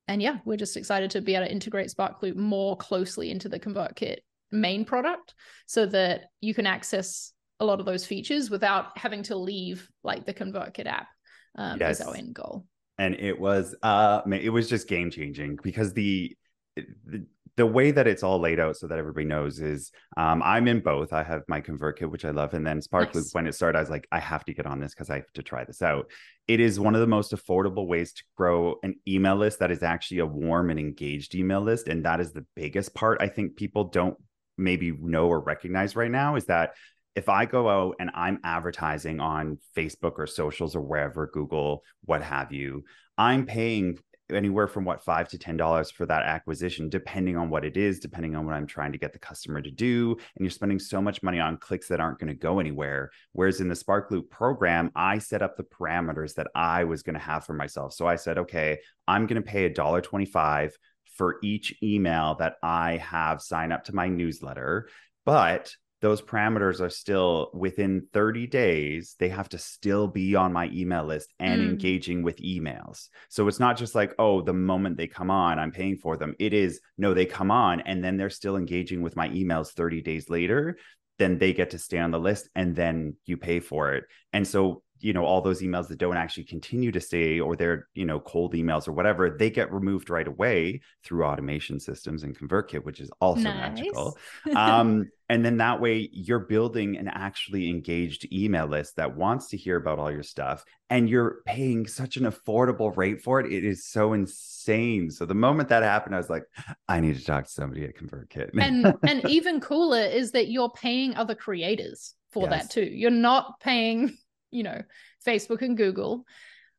and 0.06 0.20
yeah, 0.22 0.38
we're 0.44 0.58
just 0.58 0.76
excited 0.76 1.10
to 1.12 1.20
be 1.22 1.34
able 1.34 1.46
to 1.46 1.52
integrate 1.52 1.88
Sparkloop 1.92 2.36
more 2.36 2.76
closely 2.76 3.30
into 3.30 3.48
the 3.48 3.58
ConvertKit 3.58 4.18
main 4.52 4.84
product 4.84 5.34
so 5.66 5.86
that 5.86 6.26
you 6.42 6.54
can 6.54 6.66
access 6.66 7.32
a 7.60 7.64
lot 7.64 7.80
of 7.80 7.86
those 7.86 8.04
features 8.06 8.50
without 8.50 8.96
having 8.98 9.22
to 9.24 9.36
leave 9.36 9.88
like 10.02 10.26
the 10.26 10.34
ConvertKit 10.34 10.86
app 10.86 11.08
um, 11.56 11.80
Yes. 11.80 12.00
is 12.00 12.06
our 12.06 12.14
end 12.14 12.34
goal. 12.34 12.66
and 12.98 13.14
it 13.14 13.38
was 13.40 13.74
uh 13.82 14.20
it 14.32 14.50
was 14.50 14.68
just 14.68 14.86
game 14.88 15.10
changing 15.10 15.58
because 15.62 15.92
the, 15.94 16.36
the 16.76 17.24
the 17.56 17.66
way 17.66 17.90
that 17.90 18.06
it's 18.06 18.22
all 18.22 18.40
laid 18.40 18.58
out 18.58 18.76
so 18.76 18.86
that 18.86 18.98
everybody 18.98 19.26
knows 19.26 19.60
is 19.60 19.92
um 20.16 20.42
i'm 20.42 20.68
in 20.68 20.80
both 20.80 21.12
i 21.12 21.22
have 21.22 21.42
my 21.48 21.60
convertkit 21.60 22.10
which 22.10 22.24
i 22.24 22.30
love 22.30 22.54
and 22.54 22.66
then 22.66 22.80
sparkloop 22.80 23.14
Nice. 23.14 23.34
when 23.34 23.46
it 23.46 23.54
started 23.54 23.78
i 23.78 23.80
was 23.80 23.90
like 23.90 24.06
i 24.12 24.18
have 24.18 24.44
to 24.44 24.54
get 24.54 24.66
on 24.66 24.80
this 24.80 24.94
because 24.94 25.10
i 25.10 25.16
have 25.16 25.32
to 25.34 25.42
try 25.42 25.64
this 25.64 25.82
out 25.82 26.10
it 26.48 26.60
is 26.60 26.78
one 26.80 26.94
of 26.94 27.00
the 27.00 27.06
most 27.06 27.32
affordable 27.32 27.86
ways 27.86 28.12
to 28.12 28.24
grow 28.36 28.76
an 28.82 28.94
email 29.06 29.36
list 29.36 29.58
that 29.60 29.70
is 29.70 29.82
actually 29.82 30.18
a 30.18 30.26
warm 30.26 30.70
and 30.70 30.78
engaged 30.78 31.34
email 31.34 31.60
list 31.60 31.88
and 31.88 32.04
that 32.04 32.20
is 32.20 32.32
the 32.32 32.46
biggest 32.54 32.94
part 32.94 33.20
i 33.20 33.28
think 33.28 33.56
people 33.56 33.84
don't 33.84 34.16
maybe 34.56 34.92
know 34.92 35.26
or 35.26 35.40
recognize 35.40 35.96
right 35.96 36.10
now 36.10 36.36
is 36.36 36.46
that 36.46 36.74
if 37.14 37.28
I 37.28 37.46
go 37.46 37.68
out 37.68 37.96
and 38.00 38.10
I'm 38.14 38.40
advertising 38.42 39.20
on 39.20 39.58
Facebook 39.76 40.14
or 40.18 40.26
socials 40.26 40.74
or 40.74 40.80
wherever, 40.80 41.28
Google, 41.32 41.84
what 42.04 42.22
have 42.22 42.52
you, 42.52 42.84
I'm 43.16 43.46
paying 43.46 43.98
anywhere 44.30 44.66
from 44.66 44.84
what 44.84 45.02
five 45.02 45.28
to 45.28 45.38
ten 45.38 45.56
dollars 45.56 45.90
for 45.90 46.06
that 46.06 46.22
acquisition, 46.22 46.88
depending 46.88 47.36
on 47.36 47.50
what 47.50 47.64
it 47.64 47.76
is, 47.76 48.00
depending 48.00 48.34
on 48.34 48.46
what 48.46 48.54
I'm 48.54 48.66
trying 48.66 48.92
to 48.92 48.98
get 48.98 49.12
the 49.12 49.18
customer 49.18 49.60
to 49.60 49.70
do. 49.70 50.12
And 50.12 50.44
you're 50.44 50.50
spending 50.50 50.78
so 50.78 51.02
much 51.02 51.22
money 51.22 51.40
on 51.40 51.58
clicks 51.58 51.88
that 51.88 52.00
aren't 52.00 52.18
going 52.18 52.28
to 52.28 52.34
go 52.34 52.58
anywhere. 52.58 53.10
Whereas 53.32 53.60
in 53.60 53.68
the 53.68 53.74
Sparkloop 53.74 54.30
program, 54.30 54.90
I 54.94 55.18
set 55.18 55.42
up 55.42 55.56
the 55.56 55.64
parameters 55.64 56.34
that 56.34 56.48
I 56.54 56.84
was 56.84 57.02
going 57.02 57.14
to 57.14 57.20
have 57.20 57.44
for 57.44 57.52
myself. 57.52 57.92
So 57.92 58.06
I 58.06 58.16
said, 58.16 58.38
okay, 58.38 58.78
I'm 59.06 59.26
going 59.26 59.42
to 59.42 59.48
pay 59.48 59.66
a 59.66 59.72
dollar 59.72 60.00
25 60.00 60.76
for 61.16 61.36
each 61.42 61.74
email 61.82 62.34
that 62.36 62.56
I 62.62 62.96
have 62.96 63.42
sign 63.42 63.72
up 63.72 63.84
to 63.84 63.94
my 63.94 64.08
newsletter. 64.08 64.88
But 65.24 65.74
those 66.04 66.20
parameters 66.20 66.82
are 66.82 66.90
still 66.90 67.50
within 67.54 68.06
30 68.12 68.46
days 68.46 69.16
they 69.18 69.30
have 69.30 69.48
to 69.48 69.56
still 69.56 70.06
be 70.06 70.34
on 70.34 70.52
my 70.52 70.68
email 70.70 71.02
list 71.06 71.32
and 71.40 71.62
Mm. 71.62 71.70
engaging 71.70 72.22
with 72.22 72.36
emails. 72.54 73.08
So 73.30 73.48
it's 73.48 73.58
not 73.58 73.78
just 73.78 73.94
like 73.94 74.12
oh 74.18 74.42
the 74.42 74.52
moment 74.52 74.98
they 74.98 75.06
come 75.06 75.30
on 75.30 75.58
i'm 75.58 75.72
paying 75.72 75.96
for 75.96 76.18
them. 76.18 76.34
It 76.38 76.52
is 76.52 76.80
no 76.98 77.14
they 77.14 77.24
come 77.24 77.50
on 77.50 77.80
and 77.80 78.04
then 78.04 78.18
they're 78.18 78.28
still 78.28 78.56
engaging 78.58 79.00
with 79.00 79.16
my 79.16 79.30
emails 79.30 79.72
30 79.72 80.02
days 80.02 80.28
later 80.28 80.76
then 81.18 81.38
they 81.38 81.52
get 81.54 81.70
to 81.70 81.78
stay 81.78 81.98
on 81.98 82.10
the 82.10 82.18
list 82.18 82.48
and 82.54 82.74
then 82.76 83.16
you 83.24 83.36
pay 83.36 83.60
for 83.60 83.94
it. 83.94 84.04
And 84.32 84.46
so 84.46 84.82
you 85.04 85.12
know 85.12 85.24
all 85.24 85.42
those 85.42 85.60
emails 85.60 85.86
that 85.88 85.98
don't 85.98 86.16
actually 86.16 86.44
continue 86.44 86.90
to 86.90 87.00
stay 87.00 87.38
or 87.38 87.54
they're 87.54 87.88
you 87.94 88.06
know 88.06 88.18
cold 88.18 88.54
emails 88.54 88.88
or 88.88 88.92
whatever 88.92 89.28
they 89.38 89.50
get 89.50 89.70
removed 89.70 90.08
right 90.08 90.26
away 90.26 90.80
through 91.04 91.24
automation 91.24 91.78
systems 91.78 92.22
and 92.22 92.36
convertkit 92.38 92.84
which 92.84 93.00
is 93.00 93.10
also 93.20 93.42
magical. 93.44 94.16
Um, 94.56 95.10
and 95.28 95.44
then 95.44 95.56
that 95.58 95.80
way 95.80 96.08
you're 96.12 96.38
building 96.38 96.96
an 96.96 97.08
actually 97.08 97.68
engaged 97.68 98.30
email 98.32 98.66
list 98.66 98.96
that 98.96 99.16
wants 99.16 99.48
to 99.48 99.56
hear 99.56 99.76
about 99.76 99.98
all 99.98 100.10
your 100.10 100.22
stuff 100.22 100.64
and 100.90 101.08
you're 101.08 101.38
paying 101.46 101.86
such 101.86 102.16
an 102.16 102.24
affordable 102.24 102.94
rate 102.96 103.22
for 103.22 103.40
it. 103.40 103.52
It 103.52 103.64
is 103.64 103.86
so 103.86 104.12
insane. 104.12 105.10
So 105.10 105.26
the 105.26 105.34
moment 105.34 105.68
that 105.68 105.82
happened 105.82 106.14
i 106.14 106.18
was 106.18 106.30
like 106.30 106.44
i 106.88 107.00
need 107.00 107.16
to 107.16 107.24
talk 107.24 107.44
to 107.44 107.50
somebody 107.50 107.84
at 107.84 107.96
convertkit. 107.96 108.50
and 108.58 108.94
and 109.02 109.24
even 109.28 109.60
cooler 109.60 110.02
is 110.02 110.30
that 110.32 110.48
you're 110.48 110.70
paying 110.70 111.14
other 111.16 111.34
creators 111.34 112.14
for 112.30 112.48
Yes. 112.48 112.50
that 112.50 112.70
too. 112.70 112.82
You're 112.84 113.10
not 113.10 113.60
paying, 113.60 114.18
you 114.54 114.62
know, 114.62 114.80
Facebook 115.26 115.62
and 115.62 115.76
Google. 115.76 116.24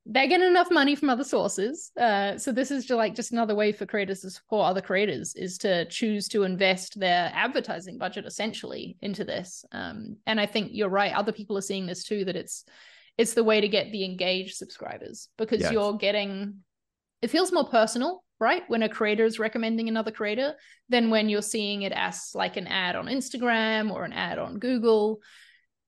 They 0.07 0.27
get 0.27 0.39
enough 0.41 0.69
money 0.69 0.95
from 0.95 1.09
other 1.09 1.23
sources. 1.23 1.91
Uh, 1.99 2.37
so 2.37 2.51
this 2.51 2.69
is 2.69 2.85
just 2.85 2.97
like 2.97 3.15
just 3.15 3.31
another 3.31 3.55
way 3.55 3.71
for 3.71 3.87
creators 3.87 4.19
to 4.21 4.29
support 4.29 4.67
other 4.69 4.81
creators 4.81 5.33
is 5.35 5.57
to 5.59 5.85
choose 5.85 6.27
to 6.29 6.43
invest 6.43 6.99
their 6.99 7.31
advertising 7.33 7.97
budget 7.97 8.25
essentially 8.27 8.97
into 9.01 9.23
this. 9.23 9.65
Um, 9.71 10.17
and 10.27 10.39
I 10.39 10.45
think 10.45 10.69
you're 10.73 10.89
right. 10.89 11.11
Other 11.11 11.31
people 11.31 11.57
are 11.57 11.61
seeing 11.61 11.87
this 11.87 12.03
too. 12.03 12.23
That 12.25 12.35
it's 12.35 12.65
it's 13.17 13.33
the 13.33 13.43
way 13.43 13.61
to 13.61 13.67
get 13.67 13.91
the 13.91 14.05
engaged 14.05 14.55
subscribers 14.57 15.29
because 15.37 15.61
Yes. 15.61 15.71
you're 15.71 15.97
getting. 15.97 16.57
It 17.23 17.31
feels 17.31 17.51
more 17.51 17.67
personal, 17.67 18.23
right? 18.39 18.61
When 18.67 18.83
a 18.83 18.89
creator 18.89 19.25
is 19.25 19.39
recommending 19.39 19.89
another 19.89 20.11
creator 20.11 20.53
than 20.89 21.09
when 21.09 21.29
you're 21.29 21.41
seeing 21.41 21.81
it 21.81 21.93
as 21.93 22.29
like 22.35 22.57
an 22.57 22.67
ad 22.67 22.95
on 22.95 23.07
Instagram 23.07 23.91
or 23.91 24.03
an 24.03 24.13
ad 24.13 24.37
on 24.37 24.59
Google. 24.59 25.21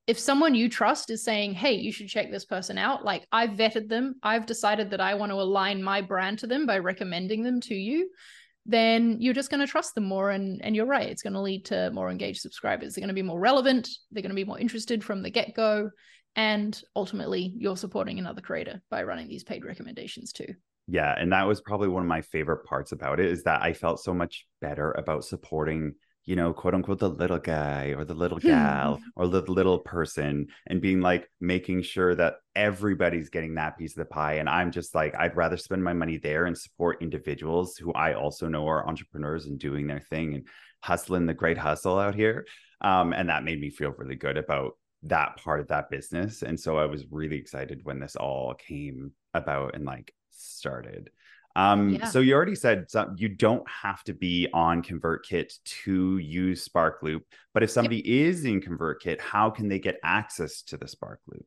If 0.08 0.18
someone 0.18 0.56
you 0.56 0.70
trust 0.70 1.10
is 1.10 1.24
saying, 1.24 1.54
hey, 1.54 1.74
you 1.74 1.92
should 1.92 2.08
check 2.08 2.32
this 2.32 2.46
person 2.46 2.78
out, 2.78 3.04
like 3.04 3.28
I've 3.32 3.52
vetted 3.52 3.90
them, 3.90 4.16
I've 4.24 4.46
decided 4.46 4.92
that 4.92 5.02
I 5.02 5.16
want 5.16 5.32
to 5.32 5.36
align 5.36 5.84
my 5.84 6.02
brand 6.02 6.40
to 6.40 6.48
them 6.48 6.66
by 6.66 6.80
recommending 6.80 7.44
them 7.44 7.60
to 7.62 7.76
you, 7.76 8.10
then 8.66 9.18
you're 9.20 9.34
just 9.34 9.50
going 9.50 9.60
to 9.60 9.68
trust 9.68 9.96
them 9.96 10.06
more. 10.06 10.30
And, 10.32 10.62
and 10.64 10.76
you're 10.76 10.86
right, 10.86 11.10
it's 11.10 11.22
going 11.22 11.34
to 11.34 11.42
lead 11.42 11.66
to 11.66 11.92
more 11.92 12.10
engaged 12.10 12.40
subscribers. 12.42 12.96
They're 12.96 13.02
going 13.02 13.10
to 13.10 13.14
be 13.14 13.22
more 13.22 13.40
relevant, 13.40 13.90
they're 14.12 14.24
going 14.24 14.30
to 14.30 14.36
be 14.36 14.46
more 14.46 14.60
interested 14.60 15.04
from 15.04 15.24
the 15.24 15.30
get 15.30 15.54
go. 15.54 15.90
And 16.36 16.80
ultimately, 16.96 17.52
you're 17.58 17.76
supporting 17.76 18.20
another 18.20 18.42
creator 18.42 18.82
by 18.90 19.04
running 19.04 19.28
these 19.28 19.44
paid 19.44 19.66
recommendations 19.66 20.32
too. 20.32 20.54
yeah 20.88 21.14
and 21.18 21.34
that 21.34 21.48
was 21.48 21.60
probably 21.62 21.90
one 21.90 22.04
of 22.04 22.08
my 22.08 22.22
favorite 22.22 22.64
parts 22.64 22.94
about 22.94 23.20
it 23.20 23.26
is 23.26 23.44
that 23.44 23.62
i 23.62 23.74
felt 23.74 24.00
so 24.00 24.14
much 24.14 24.46
better 24.62 24.92
about 24.94 25.26
supporting 25.26 25.94
you 26.28 26.36
know 26.36 26.54
quote 26.54 26.76
unquote 26.76 27.00
the 27.00 27.10
little 27.10 27.40
guy 27.40 27.96
or 27.98 28.04
the 28.04 28.14
little 28.14 28.38
gal 28.38 29.00
or 29.16 29.28
the 29.28 29.42
little 29.42 29.80
person 29.80 30.46
and 30.68 30.82
being 30.82 31.02
like 31.02 31.28
making 31.40 31.82
sure 31.82 32.14
that 32.14 32.36
everybody's 32.54 33.30
getting 33.30 33.56
that 33.56 33.78
piece 33.78 33.94
of 33.94 34.00
the 34.00 34.14
pie 34.14 34.34
and 34.34 34.50
i'm 34.50 34.70
just 34.70 34.94
like 34.94 35.16
i'd 35.16 35.38
rather 35.38 35.58
spend 35.58 35.84
my 35.84 35.94
money 35.94 36.18
there 36.18 36.46
and 36.46 36.56
support 36.56 37.02
individuals 37.02 37.78
who 37.78 37.92
i 37.94 38.14
also 38.14 38.48
know 38.48 38.68
are 38.68 38.88
entrepreneurs 38.88 39.46
and 39.48 39.58
doing 39.58 39.88
their 39.88 40.02
thing 40.02 40.36
and 40.36 40.48
hustling 40.84 41.26
the 41.26 41.34
great 41.34 41.58
hustle 41.58 41.98
out 41.98 42.14
here 42.14 42.46
um, 42.82 43.12
and 43.14 43.30
that 43.30 43.44
made 43.44 43.60
me 43.60 43.72
feel 43.72 43.96
really 43.98 44.16
good 44.16 44.38
about 44.38 44.74
that 45.04 45.38
part 45.38 45.62
of 45.62 45.68
that 45.70 45.90
business 45.90 46.44
and 46.44 46.60
so 46.60 46.78
i 46.78 46.86
was 46.86 47.06
really 47.10 47.38
excited 47.38 47.80
when 47.84 48.00
this 48.00 48.18
all 48.18 48.54
came 48.54 49.12
about 49.34 49.76
and 49.76 49.86
like 49.86 50.14
started 50.30 51.10
um 51.58 51.90
Yeah. 51.90 52.06
so 52.06 52.20
you 52.20 52.34
already 52.34 52.56
said 52.56 52.90
some, 52.90 53.16
you 53.18 53.28
don't 53.28 53.68
have 53.70 54.02
to 54.06 54.14
be 54.14 54.48
on 54.54 54.82
convertkit 54.82 55.52
to 55.84 56.18
use 56.20 56.66
sparkloop 56.68 57.22
but 57.54 57.64
if 57.64 57.70
somebody 57.70 58.00
is 58.26 58.46
in 58.46 58.62
convertkit 58.62 59.20
how 59.20 59.50
can 59.50 59.68
they 59.68 59.80
get 59.80 59.98
access 60.04 60.62
to 60.70 60.78
the 60.78 60.86
sparkloop 60.86 61.44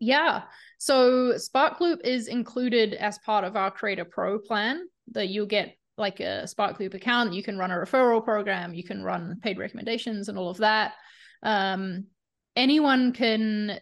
Yeah. 0.00 0.42
So 0.78 1.32
Sparkloop 1.34 1.98
is 2.04 2.28
included 2.28 2.94
as 2.94 3.18
part 3.18 3.44
of 3.44 3.56
our 3.56 3.70
Creator 3.78 4.04
Pro 4.04 4.38
plan 4.38 4.86
that 5.10 5.28
you'll 5.28 5.46
get 5.58 5.74
like 5.96 6.20
a 6.20 6.46
Sparkloop 6.46 6.94
account. 6.94 7.34
You 7.34 7.42
can 7.42 7.58
run 7.58 7.72
a 7.72 7.74
referral 7.84 8.22
program, 8.22 8.74
you 8.74 8.84
can 8.84 9.02
run 9.02 9.40
paid 9.42 9.58
recommendations 9.58 10.28
and 10.28 10.38
all 10.38 10.50
of 10.50 10.58
that. 10.58 10.92
Um, 11.42 12.06
anyone 12.54 13.12
can 13.12 13.80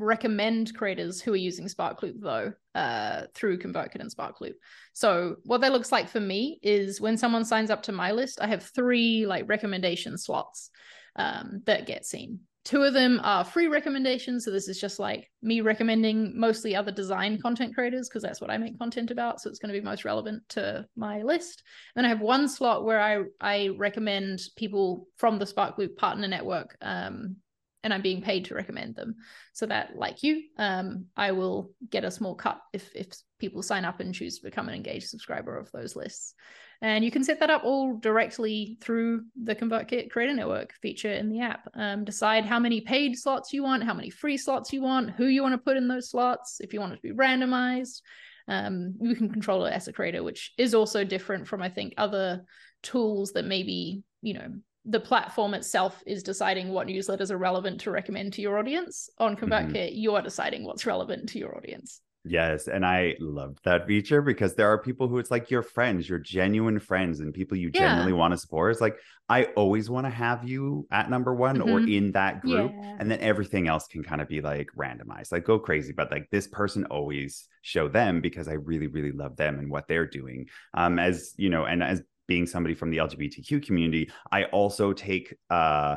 recommend 0.00 0.74
creators 0.74 1.20
who 1.20 1.32
are 1.32 1.36
using 1.36 1.66
Sparkloop 1.66 2.20
though 2.20 2.52
uh, 2.74 3.22
through 3.34 3.58
ConvertKit 3.58 4.00
and 4.00 4.14
Sparkloop. 4.14 4.54
So 4.92 5.36
what 5.44 5.60
that 5.60 5.72
looks 5.72 5.92
like 5.92 6.08
for 6.08 6.20
me 6.20 6.58
is 6.62 7.00
when 7.00 7.16
someone 7.16 7.44
signs 7.44 7.70
up 7.70 7.82
to 7.84 7.92
my 7.92 8.12
list, 8.12 8.40
I 8.40 8.46
have 8.48 8.62
three 8.62 9.26
like 9.26 9.48
recommendation 9.48 10.18
slots 10.18 10.70
um, 11.16 11.62
that 11.66 11.86
get 11.86 12.04
seen. 12.06 12.40
two 12.64 12.82
of 12.82 12.92
them 12.92 13.20
are 13.24 13.44
free 13.44 13.68
recommendations. 13.68 14.44
So 14.44 14.50
this 14.50 14.68
is 14.68 14.80
just 14.80 14.98
like 14.98 15.30
me 15.42 15.60
recommending 15.60 16.38
mostly 16.38 16.76
other 16.76 16.92
design 16.92 17.40
content 17.40 17.74
creators 17.74 18.08
because 18.08 18.22
that's 18.22 18.40
what 18.40 18.50
I 18.50 18.58
make 18.58 18.78
content 18.78 19.10
about. 19.10 19.40
So 19.40 19.48
it's 19.48 19.58
going 19.58 19.72
to 19.72 19.80
be 19.80 19.84
most 19.84 20.04
relevant 20.04 20.42
to 20.50 20.86
my 20.96 21.22
list. 21.22 21.62
And 21.96 22.04
Then 22.04 22.10
I 22.10 22.14
have 22.14 22.20
one 22.20 22.48
slot 22.48 22.84
where 22.84 23.00
I 23.00 23.24
I 23.40 23.70
recommend 23.76 24.40
people 24.56 25.08
from 25.16 25.38
the 25.38 25.46
Sparkloop 25.46 25.96
partner 25.96 26.28
network. 26.28 26.76
Um, 26.82 27.36
and 27.82 27.94
I'm 27.94 28.02
being 28.02 28.22
paid 28.22 28.46
to 28.46 28.54
recommend 28.54 28.94
them. 28.94 29.16
So 29.52 29.66
that, 29.66 29.96
like 29.96 30.22
you, 30.22 30.42
um, 30.58 31.06
I 31.16 31.32
will 31.32 31.70
get 31.88 32.04
a 32.04 32.10
small 32.10 32.34
cut 32.34 32.60
if 32.72 32.90
if 32.94 33.08
people 33.38 33.62
sign 33.62 33.84
up 33.84 34.00
and 34.00 34.14
choose 34.14 34.38
to 34.38 34.44
become 34.44 34.68
an 34.68 34.74
engaged 34.74 35.08
subscriber 35.08 35.56
of 35.56 35.70
those 35.72 35.96
lists. 35.96 36.34
And 36.82 37.04
you 37.04 37.10
can 37.10 37.24
set 37.24 37.40
that 37.40 37.50
up 37.50 37.64
all 37.64 37.98
directly 37.98 38.78
through 38.80 39.24
the 39.42 39.54
ConvertKit 39.54 40.10
Creator 40.10 40.34
Network 40.34 40.72
feature 40.80 41.12
in 41.12 41.28
the 41.28 41.40
app. 41.40 41.68
Um, 41.74 42.04
decide 42.04 42.46
how 42.46 42.58
many 42.58 42.80
paid 42.80 43.18
slots 43.18 43.52
you 43.52 43.62
want, 43.62 43.84
how 43.84 43.92
many 43.92 44.08
free 44.08 44.38
slots 44.38 44.72
you 44.72 44.80
want, 44.80 45.10
who 45.10 45.26
you 45.26 45.42
want 45.42 45.52
to 45.52 45.58
put 45.58 45.76
in 45.76 45.88
those 45.88 46.10
slots, 46.10 46.58
if 46.60 46.72
you 46.72 46.80
want 46.80 46.94
it 46.94 46.96
to 46.96 47.02
be 47.02 47.12
randomized. 47.12 48.00
Um, 48.48 48.94
you 49.00 49.14
can 49.14 49.30
control 49.30 49.66
it 49.66 49.72
as 49.72 49.88
a 49.88 49.92
creator, 49.92 50.22
which 50.22 50.52
is 50.56 50.74
also 50.74 51.04
different 51.04 51.46
from, 51.46 51.60
I 51.60 51.68
think, 51.68 51.94
other 51.98 52.44
tools 52.82 53.32
that 53.32 53.44
maybe, 53.44 54.02
you 54.22 54.34
know, 54.34 54.48
the 54.84 55.00
platform 55.00 55.54
itself 55.54 56.02
is 56.06 56.22
deciding 56.22 56.70
what 56.70 56.86
newsletters 56.86 57.30
are 57.30 57.38
relevant 57.38 57.80
to 57.82 57.90
recommend 57.90 58.32
to 58.34 58.42
your 58.42 58.58
audience. 58.58 59.10
On 59.18 59.36
ConvertKit, 59.36 59.72
mm-hmm. 59.72 59.98
you're 59.98 60.22
deciding 60.22 60.64
what's 60.64 60.86
relevant 60.86 61.28
to 61.30 61.38
your 61.38 61.56
audience. 61.56 62.00
Yes, 62.24 62.68
and 62.68 62.84
I 62.84 63.16
love 63.18 63.56
that 63.64 63.86
feature 63.86 64.20
because 64.20 64.54
there 64.54 64.70
are 64.70 64.76
people 64.76 65.08
who 65.08 65.18
it's 65.18 65.30
like 65.30 65.50
your 65.50 65.62
friends, 65.62 66.06
your 66.06 66.18
genuine 66.18 66.78
friends, 66.78 67.20
and 67.20 67.32
people 67.32 67.56
you 67.56 67.70
yeah. 67.72 67.80
genuinely 67.80 68.12
want 68.12 68.32
to 68.32 68.38
support. 68.38 68.72
It's 68.72 68.80
like 68.80 68.98
I 69.30 69.44
always 69.56 69.88
want 69.88 70.04
to 70.04 70.10
have 70.10 70.46
you 70.46 70.86
at 70.90 71.08
number 71.08 71.34
one 71.34 71.58
mm-hmm. 71.58 71.70
or 71.70 71.80
in 71.80 72.12
that 72.12 72.42
group, 72.42 72.72
yeah. 72.74 72.96
and 72.98 73.10
then 73.10 73.20
everything 73.20 73.68
else 73.68 73.86
can 73.86 74.02
kind 74.02 74.20
of 74.20 74.28
be 74.28 74.42
like 74.42 74.68
randomized, 74.76 75.32
like 75.32 75.44
go 75.44 75.58
crazy. 75.58 75.94
But 75.94 76.10
like 76.10 76.28
this 76.30 76.46
person 76.46 76.84
always 76.86 77.48
show 77.62 77.88
them 77.88 78.20
because 78.20 78.48
I 78.48 78.54
really, 78.54 78.88
really 78.88 79.12
love 79.12 79.36
them 79.36 79.58
and 79.58 79.70
what 79.70 79.88
they're 79.88 80.06
doing. 80.06 80.50
Um, 80.74 80.98
as 80.98 81.32
you 81.38 81.48
know, 81.48 81.64
and 81.64 81.82
as 81.82 82.02
being 82.30 82.46
somebody 82.46 82.76
from 82.76 82.90
the 82.90 82.98
LGBTQ 82.98 83.66
community, 83.66 84.08
I 84.30 84.44
also 84.44 84.92
take 84.92 85.34
uh 85.50 85.96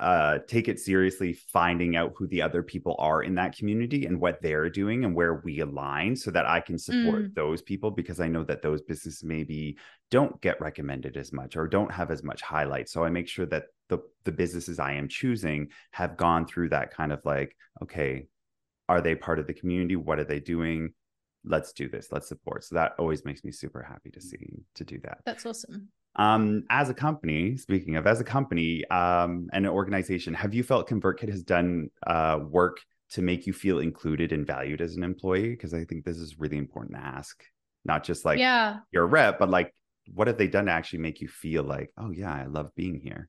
uh, 0.00 0.40
take 0.48 0.66
it 0.66 0.80
seriously, 0.80 1.32
finding 1.32 1.94
out 1.94 2.12
who 2.16 2.26
the 2.26 2.42
other 2.42 2.60
people 2.60 2.96
are 2.98 3.22
in 3.22 3.36
that 3.36 3.56
community 3.56 4.04
and 4.04 4.20
what 4.20 4.42
they're 4.42 4.68
doing 4.68 5.04
and 5.04 5.14
where 5.14 5.34
we 5.44 5.60
align 5.60 6.16
so 6.16 6.28
that 6.32 6.44
I 6.44 6.58
can 6.60 6.76
support 6.76 7.22
mm. 7.22 7.34
those 7.36 7.62
people 7.62 7.92
because 7.92 8.18
I 8.18 8.26
know 8.26 8.42
that 8.42 8.62
those 8.62 8.82
businesses 8.82 9.22
maybe 9.22 9.78
don't 10.10 10.40
get 10.40 10.60
recommended 10.60 11.16
as 11.16 11.32
much 11.32 11.56
or 11.56 11.68
don't 11.68 11.92
have 11.92 12.10
as 12.10 12.24
much 12.24 12.42
highlight. 12.42 12.88
So 12.88 13.04
I 13.04 13.10
make 13.10 13.28
sure 13.28 13.46
that 13.46 13.66
the 13.90 13.98
the 14.24 14.32
businesses 14.32 14.80
I 14.80 14.94
am 14.94 15.06
choosing 15.06 15.68
have 15.92 16.16
gone 16.16 16.46
through 16.48 16.70
that 16.70 16.92
kind 16.92 17.12
of 17.12 17.20
like, 17.24 17.56
okay, 17.80 18.26
are 18.88 19.00
they 19.00 19.14
part 19.14 19.38
of 19.38 19.46
the 19.46 19.54
community? 19.54 19.94
What 19.94 20.18
are 20.18 20.24
they 20.24 20.40
doing? 20.40 20.94
Let's 21.44 21.72
do 21.72 21.88
this. 21.88 22.08
Let's 22.10 22.28
support. 22.28 22.64
So 22.64 22.74
that 22.76 22.92
always 22.98 23.24
makes 23.24 23.44
me 23.44 23.50
super 23.52 23.82
happy 23.82 24.10
to 24.10 24.20
see 24.20 24.64
to 24.74 24.84
do 24.84 24.98
that. 25.04 25.18
That's 25.26 25.44
awesome. 25.44 25.88
Um, 26.16 26.64
as 26.68 26.90
a 26.90 26.94
company, 26.94 27.56
speaking 27.56 27.96
of, 27.96 28.06
as 28.06 28.20
a 28.20 28.24
company 28.24 28.84
um, 28.88 29.48
and 29.52 29.64
an 29.64 29.72
organization, 29.72 30.34
have 30.34 30.54
you 30.54 30.62
felt 30.62 30.88
ConvertKit 30.88 31.30
has 31.30 31.42
done 31.42 31.88
uh, 32.06 32.40
work 32.46 32.78
to 33.10 33.22
make 33.22 33.46
you 33.46 33.52
feel 33.52 33.78
included 33.78 34.32
and 34.32 34.46
valued 34.46 34.80
as 34.80 34.96
an 34.96 35.02
employee? 35.02 35.50
Because 35.50 35.72
I 35.74 35.84
think 35.84 36.04
this 36.04 36.18
is 36.18 36.38
really 36.38 36.58
important 36.58 36.96
to 36.96 37.02
ask, 37.02 37.42
not 37.84 38.04
just 38.04 38.24
like 38.24 38.38
yeah. 38.38 38.78
you're 38.90 39.04
a 39.04 39.06
rep, 39.06 39.38
but 39.38 39.48
like 39.48 39.72
what 40.12 40.26
have 40.26 40.38
they 40.38 40.48
done 40.48 40.66
to 40.66 40.72
actually 40.72 40.98
make 40.98 41.20
you 41.20 41.28
feel 41.28 41.62
like, 41.62 41.90
oh 41.96 42.10
yeah, 42.10 42.32
I 42.32 42.44
love 42.46 42.70
being 42.76 43.00
here? 43.00 43.28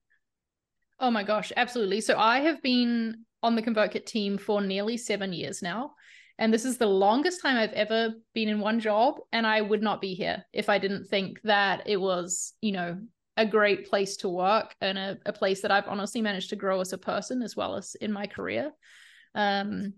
Oh 1.00 1.12
my 1.12 1.24
gosh, 1.24 1.52
absolutely. 1.56 2.02
So 2.02 2.18
I 2.18 2.40
have 2.42 2.62
been 2.62 3.26
on 3.42 3.56
the 3.56 3.62
ConvertKit 3.62 4.06
team 4.06 4.38
for 4.38 4.62
nearly 4.62 4.98
seven 4.98 5.34
years 5.34 5.62
now. 5.62 5.92
And 6.40 6.54
this 6.54 6.66
is 6.66 6.78
the 6.78 6.88
longest 6.88 7.42
time 7.42 7.58
I've 7.58 7.74
ever 7.74 8.14
been 8.34 8.50
in 8.50 8.60
one 8.60 8.80
job. 8.80 9.20
And 9.32 9.46
I 9.46 9.62
would 9.62 9.82
not 9.82 10.02
be 10.02 10.14
here 10.16 10.44
if 10.52 10.70
I 10.70 10.80
didn't 10.80 11.08
think 11.08 11.42
that 11.44 11.84
it 11.86 11.98
was, 11.98 12.54
you 12.62 12.72
know, 12.72 13.00
a 13.38 13.46
great 13.46 13.90
place 13.90 14.18
to 14.18 14.30
work 14.30 14.76
and 14.82 14.98
a, 14.98 15.18
a 15.26 15.34
place 15.34 15.62
that 15.62 15.72
I've 15.72 15.88
honestly 15.88 16.22
managed 16.22 16.50
to 16.50 16.56
grow 16.56 16.82
as 16.82 16.94
a 16.94 16.98
person 16.98 17.42
as 17.42 17.56
well 17.56 17.76
as 17.76 17.96
in 17.96 18.12
my 18.12 18.28
career. 18.28 18.72
Um, 19.36 19.94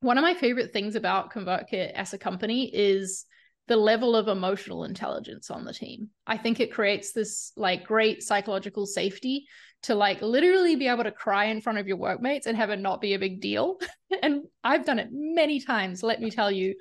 one 0.00 0.16
of 0.16 0.22
my 0.22 0.34
favorite 0.34 0.72
things 0.72 0.94
about 0.94 1.32
ConvertKit 1.32 1.92
as 1.92 2.12
a 2.12 2.18
company 2.18 2.74
is 2.74 3.26
the 3.66 3.76
level 3.76 4.16
of 4.16 4.28
emotional 4.28 4.84
intelligence 4.84 5.50
on 5.50 5.64
the 5.64 5.74
team. 5.74 6.08
I 6.26 6.38
think 6.38 6.60
it 6.60 6.72
creates 6.72 7.12
this 7.12 7.52
like 7.56 7.84
great 7.84 8.22
psychological 8.22 8.86
safety 8.86 9.46
to 9.84 9.94
like 9.94 10.20
literally 10.22 10.76
be 10.76 10.88
able 10.88 11.04
to 11.04 11.12
cry 11.12 11.46
in 11.46 11.60
front 11.60 11.78
of 11.78 11.86
your 11.86 11.96
workmates 11.96 12.46
and 12.46 12.56
have 12.56 12.70
it 12.70 12.80
not 12.80 13.00
be 13.00 13.14
a 13.14 13.18
big 13.18 13.40
deal. 13.40 13.78
and 14.22 14.42
I've 14.64 14.84
done 14.84 14.98
it 14.98 15.08
many 15.12 15.60
times, 15.60 16.02
let 16.02 16.20
me 16.20 16.30
tell 16.30 16.50
you, 16.50 16.74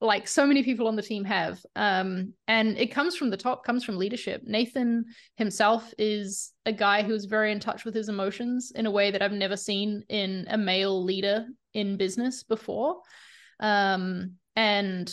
like 0.00 0.28
so 0.28 0.46
many 0.46 0.62
people 0.62 0.86
on 0.88 0.96
the 0.96 1.02
team 1.02 1.24
have. 1.24 1.64
Um, 1.76 2.34
and 2.46 2.76
it 2.76 2.88
comes 2.88 3.16
from 3.16 3.30
the 3.30 3.36
top, 3.36 3.64
comes 3.64 3.84
from 3.84 3.96
leadership. 3.96 4.42
Nathan 4.44 5.04
himself 5.36 5.94
is 5.98 6.52
a 6.66 6.72
guy 6.72 7.02
who's 7.02 7.24
very 7.24 7.52
in 7.52 7.60
touch 7.60 7.84
with 7.84 7.94
his 7.94 8.08
emotions 8.08 8.72
in 8.74 8.86
a 8.86 8.90
way 8.90 9.10
that 9.10 9.22
I've 9.22 9.32
never 9.32 9.56
seen 9.56 10.02
in 10.08 10.46
a 10.50 10.58
male 10.58 11.02
leader 11.02 11.46
in 11.72 11.96
business 11.96 12.42
before. 12.42 13.00
Um, 13.60 14.32
and 14.56 15.12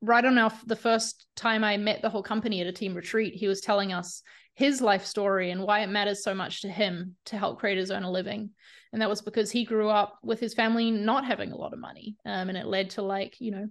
right 0.00 0.24
on 0.24 0.38
our 0.38 0.52
the 0.66 0.76
first 0.76 1.26
time 1.36 1.64
I 1.64 1.76
met 1.76 2.02
the 2.02 2.10
whole 2.10 2.22
company 2.22 2.60
at 2.60 2.66
a 2.66 2.72
team 2.72 2.94
retreat, 2.94 3.34
he 3.34 3.48
was 3.48 3.60
telling 3.60 3.92
us 3.92 4.22
his 4.54 4.80
life 4.80 5.04
story 5.04 5.50
and 5.50 5.62
why 5.62 5.80
it 5.80 5.88
matters 5.88 6.22
so 6.22 6.34
much 6.34 6.62
to 6.62 6.68
him 6.68 7.16
to 7.26 7.36
help 7.36 7.58
creators 7.58 7.90
earn 7.90 8.04
a 8.04 8.10
living. 8.10 8.50
And 8.92 9.02
that 9.02 9.10
was 9.10 9.20
because 9.20 9.50
he 9.50 9.64
grew 9.64 9.90
up 9.90 10.18
with 10.22 10.40
his 10.40 10.54
family 10.54 10.90
not 10.90 11.26
having 11.26 11.52
a 11.52 11.56
lot 11.56 11.74
of 11.74 11.78
money. 11.78 12.16
Um, 12.24 12.48
and 12.48 12.56
it 12.56 12.66
led 12.66 12.90
to 12.90 13.02
like, 13.02 13.36
you 13.40 13.50
know, 13.50 13.68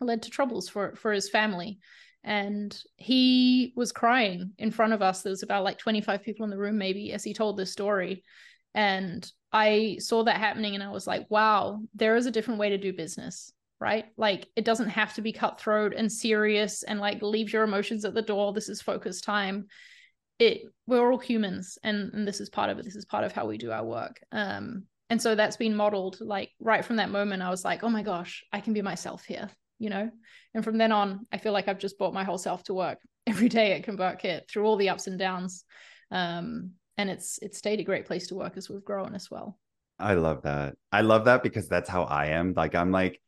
led 0.00 0.22
to 0.22 0.30
troubles 0.30 0.68
for 0.68 0.94
for 0.96 1.12
his 1.12 1.28
family. 1.28 1.78
And 2.24 2.76
he 2.96 3.72
was 3.74 3.90
crying 3.90 4.52
in 4.58 4.70
front 4.70 4.92
of 4.92 5.02
us. 5.02 5.22
There 5.22 5.30
was 5.30 5.42
about 5.42 5.64
like 5.64 5.78
25 5.78 6.22
people 6.22 6.44
in 6.44 6.50
the 6.50 6.58
room, 6.58 6.78
maybe, 6.78 7.12
as 7.12 7.24
he 7.24 7.34
told 7.34 7.56
this 7.56 7.72
story. 7.72 8.22
And 8.74 9.28
I 9.52 9.96
saw 9.98 10.22
that 10.22 10.36
happening 10.36 10.74
and 10.74 10.84
I 10.84 10.90
was 10.90 11.06
like, 11.06 11.26
wow, 11.28 11.80
there 11.94 12.14
is 12.14 12.26
a 12.26 12.30
different 12.30 12.60
way 12.60 12.70
to 12.70 12.78
do 12.78 12.92
business 12.92 13.52
right? 13.82 14.06
Like 14.16 14.46
it 14.54 14.64
doesn't 14.64 14.90
have 14.90 15.12
to 15.14 15.22
be 15.22 15.32
cutthroat 15.32 15.92
and 15.94 16.10
serious 16.10 16.84
and 16.84 17.00
like 17.00 17.20
leave 17.20 17.52
your 17.52 17.64
emotions 17.64 18.04
at 18.04 18.14
the 18.14 18.22
door. 18.22 18.52
This 18.52 18.68
is 18.68 18.80
focus 18.80 19.20
time. 19.20 19.66
It 20.38 20.62
we're 20.86 21.10
all 21.10 21.18
humans 21.18 21.78
and, 21.82 22.12
and 22.14 22.26
this 22.26 22.40
is 22.40 22.48
part 22.48 22.70
of 22.70 22.78
it. 22.78 22.84
This 22.84 22.94
is 22.94 23.04
part 23.04 23.24
of 23.24 23.32
how 23.32 23.46
we 23.46 23.58
do 23.58 23.72
our 23.72 23.84
work. 23.84 24.20
Um 24.30 24.84
and 25.10 25.20
so 25.20 25.34
that's 25.34 25.56
been 25.56 25.74
modeled 25.74 26.18
like 26.20 26.50
right 26.60 26.84
from 26.84 26.96
that 26.96 27.10
moment 27.10 27.42
I 27.42 27.50
was 27.50 27.64
like, 27.64 27.82
"Oh 27.82 27.90
my 27.90 28.02
gosh, 28.02 28.44
I 28.52 28.60
can 28.60 28.72
be 28.72 28.82
myself 28.82 29.24
here." 29.24 29.50
You 29.80 29.90
know? 29.90 30.10
And 30.54 30.62
from 30.62 30.78
then 30.78 30.92
on, 30.92 31.26
I 31.32 31.38
feel 31.38 31.52
like 31.52 31.66
I've 31.66 31.80
just 31.80 31.98
brought 31.98 32.14
my 32.14 32.22
whole 32.22 32.38
self 32.38 32.62
to 32.64 32.74
work 32.74 32.98
every 33.26 33.48
day 33.48 33.72
at 33.72 33.84
ConvertKit 33.84 34.48
through 34.48 34.64
all 34.64 34.76
the 34.76 34.90
ups 34.90 35.08
and 35.08 35.18
downs. 35.18 35.64
Um 36.12 36.72
and 36.98 37.10
it's 37.10 37.40
it's 37.42 37.58
stayed 37.58 37.80
a 37.80 37.84
great 37.84 38.06
place 38.06 38.28
to 38.28 38.36
work 38.36 38.56
as 38.56 38.70
we've 38.70 38.84
grown 38.84 39.16
as 39.16 39.28
well. 39.28 39.58
I 39.98 40.14
love 40.14 40.42
that. 40.42 40.74
I 40.92 41.00
love 41.00 41.24
that 41.24 41.42
because 41.42 41.68
that's 41.68 41.88
how 41.88 42.04
I 42.04 42.26
am. 42.26 42.54
Like 42.54 42.74
I'm 42.76 42.92
like 42.92 43.20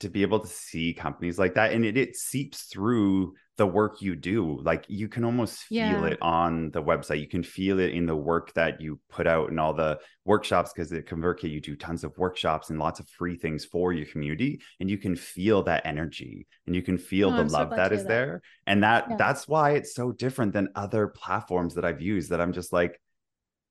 to 0.00 0.08
be 0.08 0.22
able 0.22 0.40
to 0.40 0.48
see 0.48 0.92
companies 0.92 1.38
like 1.38 1.54
that 1.54 1.72
and 1.72 1.84
it, 1.84 1.96
it 1.96 2.16
seeps 2.16 2.64
through 2.64 3.34
the 3.56 3.66
work 3.66 4.00
you 4.00 4.16
do 4.16 4.58
like 4.62 4.86
you 4.88 5.06
can 5.06 5.22
almost 5.22 5.58
feel 5.64 5.78
yeah. 5.78 6.06
it 6.06 6.18
on 6.22 6.70
the 6.70 6.82
website 6.82 7.20
you 7.20 7.28
can 7.28 7.42
feel 7.42 7.78
it 7.78 7.90
in 7.90 8.06
the 8.06 8.16
work 8.16 8.52
that 8.54 8.80
you 8.80 8.98
put 9.10 9.26
out 9.26 9.50
and 9.50 9.60
all 9.60 9.74
the 9.74 9.98
workshops 10.24 10.72
because 10.72 10.90
at 10.92 11.06
convertkit 11.06 11.50
you 11.50 11.60
do 11.60 11.76
tons 11.76 12.02
of 12.02 12.16
workshops 12.16 12.70
and 12.70 12.78
lots 12.78 13.00
of 13.00 13.08
free 13.08 13.36
things 13.36 13.66
for 13.66 13.92
your 13.92 14.06
community 14.06 14.60
and 14.80 14.90
you 14.90 14.96
can 14.96 15.14
feel 15.14 15.62
that 15.62 15.84
energy 15.84 16.46
and 16.66 16.74
you 16.74 16.80
can 16.80 16.96
feel 16.96 17.28
oh, 17.28 17.32
the 17.32 17.40
I'm 17.40 17.48
love 17.48 17.68
so 17.70 17.76
that 17.76 17.92
is 17.92 18.02
that. 18.02 18.08
there 18.08 18.42
and 18.66 18.82
that 18.82 19.06
yeah. 19.10 19.16
that's 19.16 19.46
why 19.46 19.72
it's 19.72 19.94
so 19.94 20.10
different 20.10 20.54
than 20.54 20.68
other 20.74 21.08
platforms 21.08 21.74
that 21.74 21.84
i've 21.84 22.00
used 22.00 22.30
that 22.30 22.40
i'm 22.40 22.54
just 22.54 22.72
like 22.72 22.98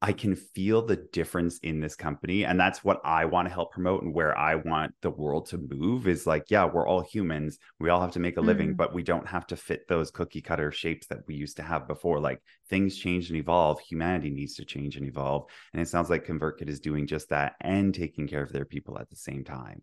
I 0.01 0.13
can 0.13 0.35
feel 0.35 0.81
the 0.81 0.95
difference 1.11 1.59
in 1.59 1.81
this 1.81 1.95
company. 1.95 2.45
And 2.45 2.57
that's 2.57 2.85
what 2.85 3.01
I 3.03 3.25
want 3.25 3.49
to 3.49 3.53
help 3.53 3.73
promote 3.73 4.01
and 4.01 4.13
where 4.13 4.37
I 4.37 4.55
want 4.55 4.93
the 5.01 5.09
world 5.09 5.47
to 5.47 5.57
move 5.57 6.07
is 6.07 6.25
like, 6.25 6.45
yeah, 6.49 6.63
we're 6.65 6.87
all 6.87 7.01
humans. 7.01 7.59
We 7.79 7.89
all 7.89 7.99
have 7.99 8.13
to 8.13 8.19
make 8.19 8.37
a 8.37 8.41
living, 8.41 8.69
mm-hmm. 8.69 8.77
but 8.77 8.93
we 8.93 9.03
don't 9.03 9.27
have 9.27 9.45
to 9.47 9.57
fit 9.57 9.89
those 9.89 10.09
cookie 10.09 10.41
cutter 10.41 10.71
shapes 10.71 11.07
that 11.07 11.27
we 11.27 11.35
used 11.35 11.57
to 11.57 11.63
have 11.63 11.85
before. 11.85 12.21
Like 12.21 12.41
things 12.69 12.97
change 12.97 13.29
and 13.29 13.37
evolve. 13.37 13.81
Humanity 13.81 14.29
needs 14.29 14.55
to 14.55 14.65
change 14.65 14.95
and 14.95 15.05
evolve. 15.05 15.49
And 15.73 15.81
it 15.81 15.89
sounds 15.89 16.09
like 16.09 16.25
ConvertKit 16.25 16.69
is 16.69 16.79
doing 16.79 17.05
just 17.05 17.27
that 17.29 17.55
and 17.59 17.93
taking 17.93 18.25
care 18.25 18.43
of 18.43 18.53
their 18.53 18.65
people 18.65 18.97
at 18.97 19.09
the 19.09 19.17
same 19.17 19.43
time. 19.43 19.81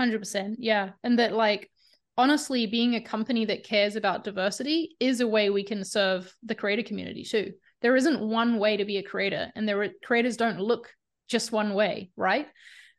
100%. 0.00 0.56
Yeah. 0.58 0.90
And 1.02 1.18
that, 1.18 1.32
like, 1.32 1.68
honestly, 2.16 2.66
being 2.66 2.94
a 2.94 3.00
company 3.00 3.44
that 3.46 3.64
cares 3.64 3.96
about 3.96 4.22
diversity 4.22 4.96
is 5.00 5.20
a 5.20 5.26
way 5.26 5.50
we 5.50 5.64
can 5.64 5.84
serve 5.84 6.32
the 6.44 6.54
creator 6.54 6.84
community 6.84 7.24
too 7.24 7.52
there 7.82 7.96
isn't 7.96 8.20
one 8.20 8.58
way 8.58 8.76
to 8.76 8.84
be 8.84 8.98
a 8.98 9.02
creator 9.02 9.50
and 9.54 9.68
there 9.68 9.88
creators 10.04 10.36
don't 10.36 10.60
look 10.60 10.88
just 11.28 11.52
one 11.52 11.74
way 11.74 12.10
right? 12.16 12.48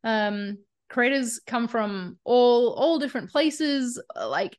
Um 0.03 0.57
creators 0.89 1.39
come 1.45 1.67
from 1.67 2.17
all 2.23 2.69
all 2.73 2.99
different 2.99 3.31
places 3.31 3.99
like 4.15 4.57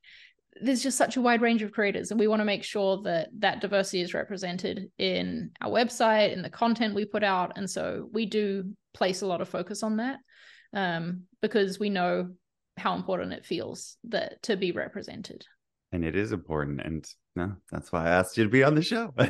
there's 0.61 0.83
just 0.83 0.97
such 0.97 1.17
a 1.17 1.21
wide 1.21 1.41
range 1.41 1.61
of 1.61 1.71
creators 1.71 2.11
and 2.11 2.19
we 2.19 2.27
want 2.27 2.39
to 2.39 2.45
make 2.45 2.63
sure 2.63 3.01
that 3.03 3.29
that 3.39 3.61
diversity 3.61 4.01
is 4.01 4.13
represented 4.13 4.89
in 4.97 5.51
our 5.61 5.69
website 5.69 6.33
in 6.33 6.41
the 6.41 6.49
content 6.49 6.95
we 6.95 7.05
put 7.05 7.23
out 7.23 7.53
and 7.57 7.69
so 7.69 8.09
we 8.11 8.25
do 8.25 8.73
place 8.93 9.21
a 9.21 9.27
lot 9.27 9.41
of 9.41 9.49
focus 9.49 9.83
on 9.83 9.97
that 9.97 10.19
um, 10.73 11.23
because 11.41 11.79
we 11.79 11.89
know 11.89 12.29
how 12.77 12.95
important 12.95 13.33
it 13.33 13.45
feels 13.45 13.97
that 14.05 14.41
to 14.43 14.57
be 14.57 14.71
represented 14.71 15.45
and 15.95 16.03
it 16.03 16.15
is 16.15 16.33
important 16.33 16.81
and 16.81 17.07
no 17.35 17.55
that's 17.71 17.91
why 17.91 18.05
i 18.05 18.09
asked 18.09 18.37
you 18.37 18.43
to 18.43 18.49
be 18.49 18.63
on 18.63 18.75
the 18.75 18.81
show 18.81 19.13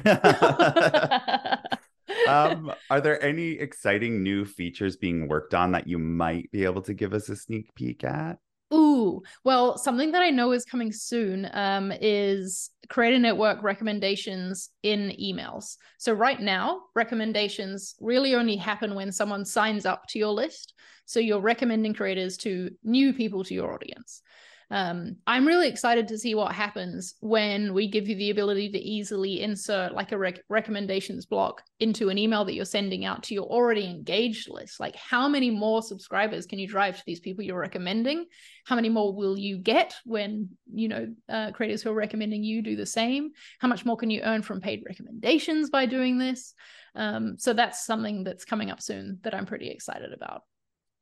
um, 2.28 2.72
are 2.90 3.02
there 3.02 3.24
any 3.24 3.52
exciting 3.52 4.24
new 4.24 4.44
features 4.44 4.98
being 4.98 5.28
worked 5.28 5.54
on 5.54 5.72
that 5.72 5.88
you 5.88 6.00
might 6.00 6.52
be 6.52 6.66
able 6.66 6.82
to 6.82 6.94
give 6.94 7.14
us 7.14 7.30
a 7.30 7.36
sneak 7.36 7.74
peek 7.76 8.04
at 8.04 8.38
Ooh, 8.74 9.22
well, 9.44 9.78
something 9.78 10.12
that 10.14 10.24
I 10.24 10.32
know 10.32 10.52
is 10.52 10.66
coming 10.66 10.92
soon 10.92 11.48
um, 11.54 11.94
is 12.02 12.72
Creator 12.90 13.20
Network 13.20 13.62
recommendations 13.62 14.72
in 14.82 15.14
emails. 15.22 15.78
So, 16.00 16.14
right 16.14 16.42
now, 16.42 16.82
recommendations 16.96 17.94
really 18.02 18.34
only 18.34 18.56
happen 18.56 18.96
when 18.96 19.12
someone 19.12 19.46
signs 19.46 19.86
up 19.86 20.08
to 20.10 20.20
your 20.20 20.34
list. 20.34 20.74
So, 21.06 21.20
you're 21.20 21.40
recommending 21.40 21.94
creators 21.94 22.38
to 22.38 22.72
new 22.84 23.14
people 23.14 23.44
to 23.44 23.54
your 23.54 23.72
audience. 23.72 24.24
Um, 24.72 25.18
I'm 25.28 25.46
really 25.46 25.68
excited 25.68 26.08
to 26.08 26.18
see 26.18 26.34
what 26.34 26.54
happens 26.54 27.16
when 27.20 27.74
we 27.74 27.88
give 27.88 28.08
you 28.08 28.16
the 28.16 28.32
ability 28.32 28.72
to 28.72 28.80
easily 28.80 29.42
insert 29.42 29.94
like 29.94 30.12
a 30.12 30.18
rec- 30.18 30.44
recommendations 30.50 31.26
block 31.26 31.62
into 31.80 32.10
an 32.10 32.18
email 32.18 32.46
that 32.46 32.54
you're 32.54 32.66
sending 32.66 33.06
out 33.06 33.24
to 33.24 33.34
your 33.34 33.46
already 33.46 33.86
engaged 33.86 34.50
list. 34.50 34.80
Like, 34.80 34.96
how 34.96 35.28
many 35.28 35.52
more 35.52 35.82
subscribers 35.82 36.46
can 36.46 36.60
you 36.60 36.68
drive 36.68 36.98
to 36.98 37.04
these 37.06 37.20
people 37.20 37.44
you're 37.44 37.60
recommending? 37.60 38.26
How 38.66 38.76
many 38.76 38.90
more 38.90 39.14
will 39.14 39.38
you 39.38 39.58
get 39.60 39.94
when 40.06 40.50
you 40.74 40.88
know 40.88 41.14
uh, 41.30 41.52
creators 41.52 41.82
who 41.84 41.92
are 41.92 41.96
recommending 41.96 42.44
you 42.44 42.62
do 42.62 42.76
the 42.76 42.86
same? 42.86 43.32
How 43.60 43.68
much 43.68 43.86
more 43.86 43.98
can 43.98 44.10
you 44.10 44.22
earn 44.22 44.42
from 44.42 44.62
paid 44.62 44.84
recommendations 44.88 45.70
by 45.70 45.86
doing 45.86 46.18
this? 46.18 46.54
Um, 46.96 47.36
so 47.38 47.54
that's 47.54 47.86
something 47.86 48.24
that's 48.24 48.46
coming 48.46 48.72
up 48.72 48.82
soon 48.82 49.20
that 49.24 49.36
I'm 49.36 49.46
pretty 49.46 49.70
excited 49.70 50.14
about. 50.14 50.44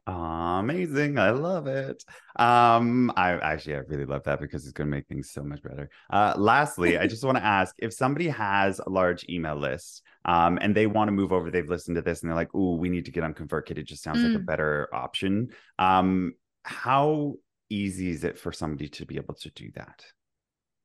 Amazing. 0.05 1.17
I 1.17 1.29
love 1.29 1.67
it. 1.67 2.03
Um, 2.35 3.11
I 3.15 3.31
actually 3.33 3.75
I 3.75 3.79
really 3.79 4.05
love 4.05 4.23
that 4.23 4.41
because 4.41 4.63
it's 4.65 4.73
gonna 4.73 4.89
make 4.89 5.07
things 5.07 5.31
so 5.31 5.43
much 5.43 5.63
better. 5.63 5.89
Uh 6.09 6.33
lastly, 6.37 6.97
I 6.97 7.07
just 7.07 7.23
want 7.23 7.37
to 7.37 7.43
ask 7.43 7.73
if 7.79 7.93
somebody 7.93 8.27
has 8.27 8.79
a 8.79 8.89
large 8.89 9.25
email 9.29 9.55
list 9.55 10.01
um 10.25 10.59
and 10.61 10.75
they 10.75 10.87
want 10.87 11.07
to 11.07 11.13
move 11.13 11.31
over, 11.31 11.49
they've 11.49 11.69
listened 11.69 11.95
to 11.95 12.01
this 12.01 12.21
and 12.21 12.29
they're 12.29 12.35
like, 12.35 12.53
oh, 12.53 12.75
we 12.75 12.89
need 12.89 13.05
to 13.05 13.11
get 13.11 13.23
on 13.23 13.33
ConvertKit. 13.33 13.77
It 13.77 13.87
just 13.87 14.03
sounds 14.03 14.19
mm. 14.19 14.29
like 14.29 14.39
a 14.39 14.43
mm. 14.43 14.45
better 14.45 14.89
option. 14.93 15.49
Um, 15.79 16.33
how 16.63 17.35
easy 17.69 18.09
is 18.09 18.25
it 18.25 18.37
for 18.37 18.51
somebody 18.51 18.89
to 18.89 19.05
be 19.05 19.15
able 19.15 19.35
to 19.35 19.49
do 19.51 19.71
that? 19.75 20.03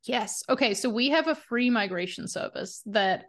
Yes. 0.05 0.43
Okay. 0.49 0.75
So 0.75 0.89
we 0.89 1.11
have 1.11 1.27
a 1.27 1.35
free 1.35 1.71
migration 1.71 2.29
service 2.29 2.83
that 2.87 3.25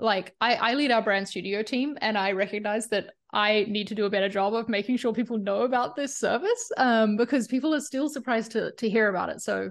like 0.00 0.34
I, 0.40 0.54
I 0.54 0.74
lead 0.74 0.90
our 0.90 1.02
brand 1.02 1.28
studio 1.28 1.62
team 1.62 1.96
and 2.00 2.16
I 2.16 2.32
recognize 2.32 2.88
that 2.88 3.10
I 3.32 3.66
need 3.68 3.88
to 3.88 3.94
do 3.94 4.06
a 4.06 4.10
better 4.10 4.28
job 4.28 4.54
of 4.54 4.68
making 4.68 4.96
sure 4.96 5.12
people 5.12 5.38
know 5.38 5.62
about 5.62 5.94
this 5.94 6.18
service 6.18 6.70
um, 6.76 7.16
because 7.16 7.46
people 7.46 7.74
are 7.74 7.80
still 7.80 8.08
surprised 8.08 8.52
to, 8.52 8.72
to 8.72 8.88
hear 8.88 9.08
about 9.08 9.28
it. 9.28 9.40
So 9.40 9.70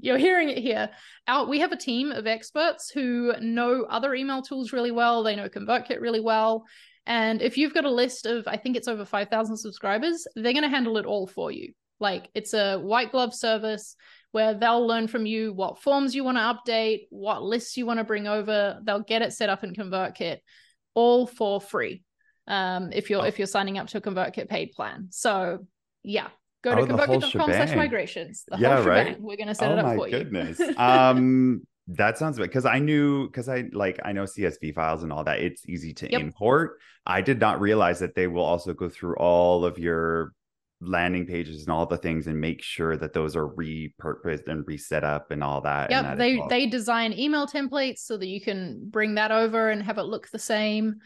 you're 0.00 0.18
hearing 0.18 0.50
it 0.50 0.58
here. 0.58 0.90
Out, 1.26 1.48
we 1.48 1.60
have 1.60 1.72
a 1.72 1.76
team 1.76 2.12
of 2.12 2.26
experts 2.26 2.90
who 2.90 3.32
know 3.40 3.86
other 3.88 4.14
email 4.14 4.42
tools 4.42 4.72
really 4.72 4.90
well. 4.90 5.22
They 5.22 5.36
know 5.36 5.48
ConvertKit 5.48 6.00
really 6.00 6.20
well. 6.20 6.64
And 7.06 7.42
if 7.42 7.56
you've 7.56 7.74
got 7.74 7.84
a 7.84 7.90
list 7.90 8.26
of, 8.26 8.46
I 8.46 8.56
think 8.56 8.76
it's 8.76 8.88
over 8.88 9.04
5,000 9.04 9.56
subscribers, 9.56 10.26
they're 10.36 10.52
going 10.52 10.62
to 10.62 10.68
handle 10.68 10.98
it 10.98 11.06
all 11.06 11.26
for 11.26 11.50
you. 11.50 11.72
Like 12.02 12.28
it's 12.34 12.52
a 12.52 12.78
white 12.78 13.12
glove 13.12 13.32
service 13.32 13.96
where 14.32 14.54
they'll 14.54 14.86
learn 14.86 15.06
from 15.06 15.24
you 15.24 15.52
what 15.52 15.80
forms 15.80 16.14
you 16.14 16.24
want 16.24 16.36
to 16.36 16.72
update, 16.72 17.06
what 17.10 17.42
lists 17.42 17.76
you 17.76 17.86
want 17.86 17.98
to 17.98 18.04
bring 18.04 18.26
over. 18.26 18.80
They'll 18.82 19.00
get 19.00 19.22
it 19.22 19.32
set 19.32 19.48
up 19.48 19.62
in 19.62 19.72
ConvertKit 19.72 20.38
all 20.94 21.26
for 21.26 21.60
free 21.60 22.02
um, 22.46 22.90
if 22.92 23.08
you're 23.08 23.22
oh. 23.22 23.24
if 23.24 23.38
you're 23.38 23.46
signing 23.46 23.78
up 23.78 23.86
to 23.88 23.98
a 23.98 24.00
ConvertKit 24.00 24.48
paid 24.48 24.72
plan. 24.72 25.08
So 25.10 25.66
yeah, 26.02 26.28
go 26.62 26.74
to 26.74 26.82
oh, 26.82 26.86
convertkit.com 26.86 27.50
slash 27.50 27.76
migrations. 27.76 28.44
The 28.48 28.58
yeah, 28.58 28.76
whole 28.76 28.84
right. 28.84 29.20
We're 29.20 29.36
gonna 29.36 29.54
set 29.54 29.70
oh, 29.70 29.74
it 29.74 29.78
up 29.78 29.96
for 29.96 30.08
goodness. 30.08 30.58
you. 30.58 30.74
um 30.76 31.62
that 31.88 32.16
sounds 32.16 32.38
good 32.38 32.48
because 32.48 32.64
I 32.64 32.78
knew 32.78 33.26
because 33.26 33.48
I 33.48 33.64
like 33.72 34.00
I 34.04 34.12
know 34.12 34.24
CSV 34.24 34.74
files 34.74 35.02
and 35.02 35.12
all 35.12 35.24
that. 35.24 35.40
It's 35.40 35.68
easy 35.68 35.94
to 35.94 36.10
yep. 36.10 36.20
import. 36.20 36.78
I 37.06 37.20
did 37.20 37.40
not 37.40 37.60
realize 37.60 37.98
that 38.00 38.14
they 38.14 38.26
will 38.26 38.44
also 38.44 38.72
go 38.72 38.88
through 38.88 39.16
all 39.16 39.64
of 39.64 39.78
your 39.78 40.32
landing 40.82 41.26
pages 41.26 41.62
and 41.62 41.70
all 41.70 41.86
the 41.86 41.96
things 41.96 42.26
and 42.26 42.40
make 42.40 42.62
sure 42.62 42.96
that 42.96 43.12
those 43.12 43.36
are 43.36 43.48
repurposed 43.48 44.48
and 44.48 44.66
reset 44.66 45.04
up 45.04 45.30
and 45.30 45.42
all 45.42 45.60
that. 45.60 45.90
Yep, 45.90 46.02
that 46.02 46.18
they 46.18 46.42
they 46.48 46.66
design 46.66 47.12
email 47.12 47.46
templates 47.46 47.98
so 47.98 48.16
that 48.16 48.26
you 48.26 48.40
can 48.40 48.80
bring 48.90 49.14
that 49.14 49.30
over 49.30 49.70
and 49.70 49.82
have 49.82 49.98
it 49.98 50.02
look 50.02 50.28
the 50.30 50.38
same 50.38 50.96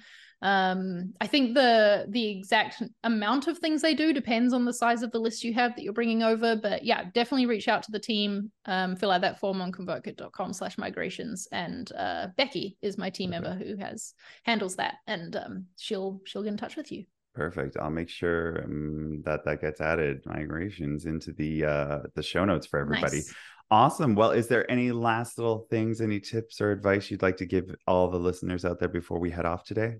um 0.42 1.14
i 1.22 1.26
think 1.26 1.54
the 1.54 2.04
the 2.10 2.28
exact 2.28 2.82
amount 3.04 3.48
of 3.48 3.58
things 3.58 3.80
they 3.80 3.94
do 3.94 4.12
depends 4.12 4.52
on 4.52 4.66
the 4.66 4.72
size 4.72 5.02
of 5.02 5.10
the 5.10 5.18
list 5.18 5.42
you 5.42 5.54
have 5.54 5.74
that 5.74 5.82
you're 5.82 5.94
bringing 5.94 6.22
over 6.22 6.54
but 6.54 6.84
yeah 6.84 7.04
definitely 7.14 7.46
reach 7.46 7.68
out 7.68 7.82
to 7.82 7.90
the 7.90 7.98
team 7.98 8.50
um 8.66 8.94
fill 8.96 9.10
out 9.10 9.22
that 9.22 9.40
form 9.40 9.62
on 9.62 9.72
convertkit.com 9.72 10.52
slash 10.52 10.76
migrations 10.76 11.48
and 11.52 11.90
uh 11.92 12.26
becky 12.36 12.76
is 12.82 12.98
my 12.98 13.08
team 13.08 13.30
member 13.30 13.54
who 13.54 13.76
has 13.78 14.12
handles 14.44 14.76
that 14.76 14.96
and 15.06 15.36
um 15.36 15.64
she'll 15.78 16.20
she'll 16.26 16.42
get 16.42 16.50
in 16.50 16.58
touch 16.58 16.76
with 16.76 16.92
you 16.92 17.04
perfect 17.36 17.76
i'll 17.76 17.90
make 17.90 18.08
sure 18.08 18.62
um, 18.64 19.22
that 19.24 19.44
that 19.44 19.60
gets 19.60 19.80
added 19.80 20.20
migrations 20.26 21.06
into 21.06 21.32
the 21.32 21.64
uh 21.64 21.98
the 22.14 22.22
show 22.22 22.44
notes 22.44 22.66
for 22.66 22.80
everybody 22.80 23.18
nice. 23.18 23.34
Awesome. 23.70 24.14
Well, 24.14 24.30
is 24.30 24.46
there 24.46 24.70
any 24.70 24.92
last 24.92 25.38
little 25.38 25.66
things, 25.70 26.00
any 26.00 26.20
tips 26.20 26.60
or 26.60 26.70
advice 26.70 27.10
you'd 27.10 27.22
like 27.22 27.38
to 27.38 27.46
give 27.46 27.74
all 27.86 28.08
the 28.08 28.18
listeners 28.18 28.64
out 28.64 28.78
there 28.78 28.88
before 28.88 29.18
we 29.18 29.30
head 29.30 29.44
off 29.44 29.64
today? 29.64 29.96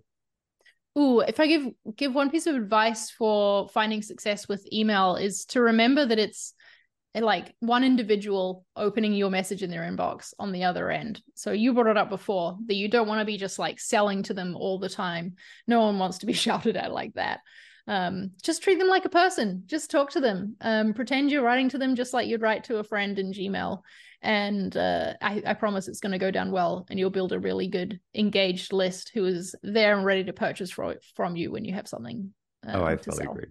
Ooh, 0.96 1.20
if 1.20 1.40
I 1.40 1.46
give 1.46 1.66
give 1.96 2.14
one 2.14 2.30
piece 2.30 2.46
of 2.46 2.54
advice 2.54 3.10
for 3.10 3.68
finding 3.68 4.02
success 4.02 4.48
with 4.48 4.66
email 4.72 5.16
is 5.16 5.44
to 5.46 5.60
remember 5.60 6.06
that 6.06 6.18
it's 6.18 6.54
like 7.24 7.54
one 7.60 7.84
individual 7.84 8.64
opening 8.76 9.14
your 9.14 9.30
message 9.30 9.62
in 9.62 9.70
their 9.70 9.82
inbox 9.82 10.34
on 10.38 10.52
the 10.52 10.64
other 10.64 10.90
end. 10.90 11.22
So 11.34 11.52
you 11.52 11.72
brought 11.72 11.86
it 11.86 11.96
up 11.96 12.10
before 12.10 12.58
that 12.66 12.74
you 12.74 12.88
don't 12.88 13.08
want 13.08 13.20
to 13.20 13.24
be 13.24 13.38
just 13.38 13.58
like 13.58 13.80
selling 13.80 14.22
to 14.24 14.34
them 14.34 14.56
all 14.56 14.78
the 14.78 14.88
time. 14.88 15.34
No 15.66 15.80
one 15.80 15.98
wants 15.98 16.18
to 16.18 16.26
be 16.26 16.32
shouted 16.34 16.76
at 16.76 16.92
like 16.92 17.14
that. 17.14 17.40
Um, 17.88 18.32
just 18.42 18.62
treat 18.62 18.78
them 18.78 18.88
like 18.88 19.04
a 19.04 19.10
person. 19.10 19.62
Just 19.66 19.90
talk 19.90 20.10
to 20.10 20.20
them. 20.20 20.56
Um, 20.60 20.92
pretend 20.92 21.30
you're 21.30 21.42
writing 21.42 21.68
to 21.70 21.78
them 21.78 21.94
just 21.94 22.12
like 22.12 22.26
you'd 22.26 22.42
write 22.42 22.64
to 22.64 22.78
a 22.78 22.84
friend 22.84 23.18
in 23.18 23.32
Gmail 23.32 23.82
and 24.22 24.76
uh, 24.76 25.14
I, 25.20 25.42
I, 25.46 25.54
promise 25.54 25.88
it's 25.88 26.00
going 26.00 26.12
to 26.12 26.18
go 26.18 26.30
down 26.30 26.50
well 26.50 26.86
and 26.90 26.98
you'll 26.98 27.10
build 27.10 27.32
a 27.32 27.38
really 27.38 27.68
good 27.68 28.00
engaged 28.14 28.72
list 28.72 29.12
who 29.14 29.24
is 29.24 29.54
there 29.62 29.96
and 29.96 30.04
ready 30.04 30.24
to 30.24 30.32
purchase 30.32 30.70
from, 30.70 30.94
from 31.14 31.36
you 31.36 31.52
when 31.52 31.64
you 31.64 31.74
have 31.74 31.88
something 31.88 32.32
um, 32.66 32.80
oh 32.80 32.84
i 32.84 32.96
fully 32.96 33.24
sell. 33.24 33.32
agree 33.32 33.46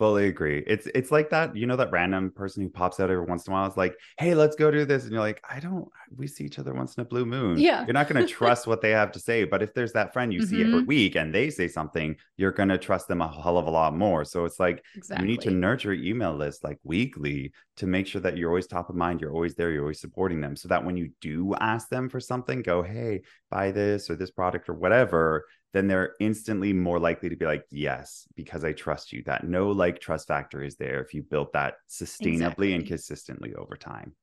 fully 0.00 0.28
agree 0.28 0.64
it's 0.66 0.88
it's 0.94 1.10
like 1.10 1.28
that 1.28 1.54
you 1.54 1.66
know 1.66 1.76
that 1.76 1.92
random 1.92 2.30
person 2.30 2.62
who 2.62 2.70
pops 2.70 2.98
out 3.00 3.10
every 3.10 3.22
once 3.22 3.46
in 3.46 3.52
a 3.52 3.54
while 3.54 3.68
is 3.68 3.76
like 3.76 3.94
hey 4.16 4.34
let's 4.34 4.56
go 4.56 4.70
do 4.70 4.86
this 4.86 5.02
and 5.02 5.12
you're 5.12 5.20
like 5.20 5.44
i 5.50 5.60
don't 5.60 5.86
we 6.16 6.26
see 6.26 6.42
each 6.42 6.58
other 6.58 6.72
once 6.72 6.94
in 6.94 7.02
a 7.02 7.04
blue 7.04 7.26
moon 7.26 7.58
yeah 7.58 7.84
you're 7.84 7.92
not 7.92 8.08
going 8.08 8.26
to 8.26 8.32
trust 8.32 8.66
what 8.66 8.80
they 8.80 8.92
have 8.92 9.12
to 9.12 9.20
say 9.20 9.44
but 9.44 9.62
if 9.62 9.74
there's 9.74 9.92
that 9.92 10.10
friend 10.10 10.32
you 10.32 10.40
mm-hmm. 10.40 10.48
see 10.48 10.62
every 10.62 10.72
mm-hmm. 10.72 10.86
week 10.86 11.16
and 11.16 11.34
they 11.34 11.50
say 11.50 11.68
something 11.68 12.16
you're 12.38 12.50
going 12.50 12.70
to 12.70 12.78
trust 12.78 13.08
them 13.08 13.20
a 13.20 13.30
hell 13.42 13.58
of 13.58 13.66
a 13.66 13.70
lot 13.70 13.94
more 13.94 14.24
so 14.24 14.46
it's 14.46 14.58
like 14.58 14.82
exactly. 14.96 15.22
you 15.22 15.30
need 15.30 15.42
to 15.42 15.50
nurture 15.50 15.92
your 15.92 16.12
email 16.12 16.34
list 16.34 16.64
like 16.64 16.78
weekly 16.82 17.52
to 17.76 17.86
make 17.86 18.06
sure 18.06 18.22
that 18.22 18.38
you're 18.38 18.48
always 18.48 18.66
top 18.66 18.88
of 18.88 18.96
mind 18.96 19.20
you're 19.20 19.34
always 19.34 19.54
there 19.54 19.70
you're 19.70 19.82
always 19.82 20.00
supporting 20.00 20.40
them 20.40 20.56
so 20.56 20.66
that 20.66 20.82
when 20.82 20.96
you 20.96 21.10
do 21.20 21.54
ask 21.60 21.90
them 21.90 22.08
for 22.08 22.20
something 22.20 22.62
go 22.62 22.82
hey 22.82 23.20
buy 23.50 23.70
this 23.70 24.08
or 24.08 24.16
this 24.16 24.30
product 24.30 24.66
or 24.70 24.74
whatever 24.74 25.44
then 25.72 25.86
they're 25.86 26.14
instantly 26.20 26.72
more 26.72 26.98
likely 26.98 27.28
to 27.28 27.36
be 27.36 27.46
like, 27.46 27.64
yes, 27.70 28.26
because 28.34 28.64
I 28.64 28.72
trust 28.72 29.12
you. 29.12 29.22
That 29.24 29.44
no 29.44 29.70
like 29.70 30.00
trust 30.00 30.28
factor 30.28 30.62
is 30.62 30.76
there 30.76 31.00
if 31.00 31.14
you 31.14 31.22
built 31.22 31.52
that 31.52 31.74
sustainably 31.88 32.32
exactly. 32.32 32.74
and 32.74 32.86
consistently 32.86 33.54
over 33.54 33.76
time. 33.76 34.14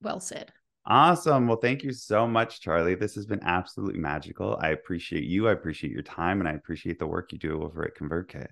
Well 0.00 0.20
said. 0.20 0.52
Awesome. 0.86 1.46
Well, 1.46 1.58
thank 1.58 1.82
you 1.82 1.92
so 1.92 2.26
much, 2.26 2.62
Charli. 2.62 2.98
This 2.98 3.14
has 3.16 3.26
been 3.26 3.42
absolutely 3.42 4.00
magical. 4.00 4.58
I 4.60 4.70
appreciate 4.70 5.24
you. 5.24 5.48
I 5.48 5.52
appreciate 5.52 5.92
your 5.92 6.02
time 6.02 6.40
and 6.40 6.48
I 6.48 6.52
appreciate 6.52 6.98
the 6.98 7.06
work 7.06 7.32
you 7.32 7.38
do 7.38 7.62
over 7.62 7.84
at 7.84 7.94
ConvertKit. 7.94 8.46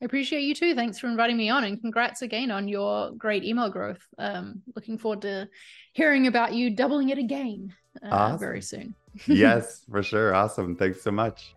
I 0.00 0.04
appreciate 0.04 0.42
you 0.42 0.54
too. 0.54 0.74
Thanks 0.74 0.98
for 0.98 1.08
inviting 1.08 1.38
me 1.38 1.48
on 1.48 1.64
and 1.64 1.80
congrats 1.80 2.22
again 2.22 2.50
on 2.50 2.68
your 2.68 3.12
great 3.12 3.44
email 3.44 3.70
growth. 3.70 4.06
Um, 4.18 4.62
looking 4.76 4.98
forward 4.98 5.22
to 5.22 5.48
hearing 5.92 6.26
about 6.26 6.54
you 6.54 6.70
doubling 6.70 7.08
it 7.08 7.18
again 7.18 7.74
uh, 8.02 8.08
awesome. 8.10 8.38
very 8.38 8.62
soon. 8.62 8.94
yes, 9.26 9.84
for 9.90 10.02
sure. 10.02 10.34
Awesome. 10.34 10.76
Thanks 10.76 11.02
so 11.02 11.10
much. 11.10 11.54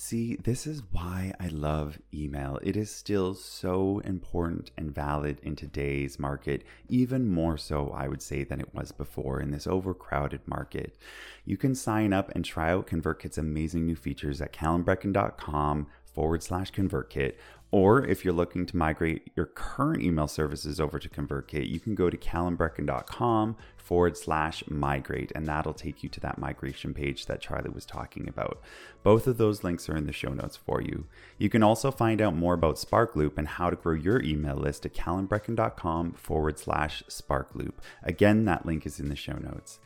See, 0.00 0.36
this 0.36 0.64
is 0.64 0.84
why 0.92 1.32
I 1.40 1.48
love 1.48 1.98
email. 2.14 2.60
It 2.62 2.76
is 2.76 2.88
still 2.88 3.34
so 3.34 3.98
important 4.04 4.70
and 4.78 4.94
valid 4.94 5.40
in 5.42 5.56
today's 5.56 6.20
market, 6.20 6.62
even 6.88 7.28
more 7.28 7.58
so, 7.58 7.90
I 7.90 8.06
would 8.06 8.22
say, 8.22 8.44
than 8.44 8.60
it 8.60 8.72
was 8.72 8.92
before 8.92 9.40
in 9.40 9.50
this 9.50 9.66
overcrowded 9.66 10.46
market. 10.46 10.96
You 11.44 11.56
can 11.56 11.74
sign 11.74 12.12
up 12.12 12.30
and 12.36 12.44
try 12.44 12.70
out 12.70 12.86
ConvertKit's 12.86 13.38
amazing 13.38 13.86
new 13.86 13.96
features 13.96 14.40
at 14.40 14.52
calanbreckon.com 14.52 15.88
forward 16.14 16.44
slash 16.44 16.70
ConvertKit 16.72 17.34
Or 17.70 18.02
if 18.02 18.24
you're 18.24 18.34
looking 18.34 18.64
to 18.66 18.76
migrate 18.76 19.30
your 19.36 19.44
current 19.44 20.02
email 20.02 20.26
services 20.26 20.80
over 20.80 20.98
to 20.98 21.08
ConvertKit, 21.08 21.68
you 21.68 21.78
can 21.78 21.94
go 21.94 22.08
to 22.08 22.16
calanbreckon.com 22.16 23.56
forward 23.76 24.16
slash 24.16 24.62
migrate, 24.68 25.32
and 25.34 25.46
that'll 25.46 25.74
take 25.74 26.02
you 26.02 26.08
to 26.10 26.20
that 26.20 26.38
migration 26.38 26.94
page 26.94 27.26
that 27.26 27.42
Charli 27.42 27.74
was 27.74 27.84
talking 27.84 28.28
about. 28.28 28.60
Both 29.02 29.26
of 29.26 29.36
those 29.36 29.64
links 29.64 29.88
are 29.88 29.96
in 29.96 30.06
the 30.06 30.12
show 30.12 30.32
notes 30.32 30.56
for 30.56 30.80
you. 30.80 31.06
You 31.36 31.48
can 31.50 31.62
also 31.62 31.90
find 31.90 32.20
out 32.22 32.34
more 32.34 32.54
about 32.54 32.76
SparkLoop 32.76 33.36
and 33.36 33.48
how 33.48 33.70
to 33.70 33.76
grow 33.76 33.94
your 33.94 34.22
email 34.22 34.56
list 34.56 34.86
at 34.86 34.94
calanbreckon.com 34.94 36.12
forward 36.12 36.58
slash 36.58 37.02
SparkLoop. 37.08 37.74
Again, 38.02 38.44
that 38.46 38.66
link 38.66 38.86
is 38.86 38.98
in 38.98 39.08
the 39.08 39.16
show 39.16 39.36
notes. 39.36 39.78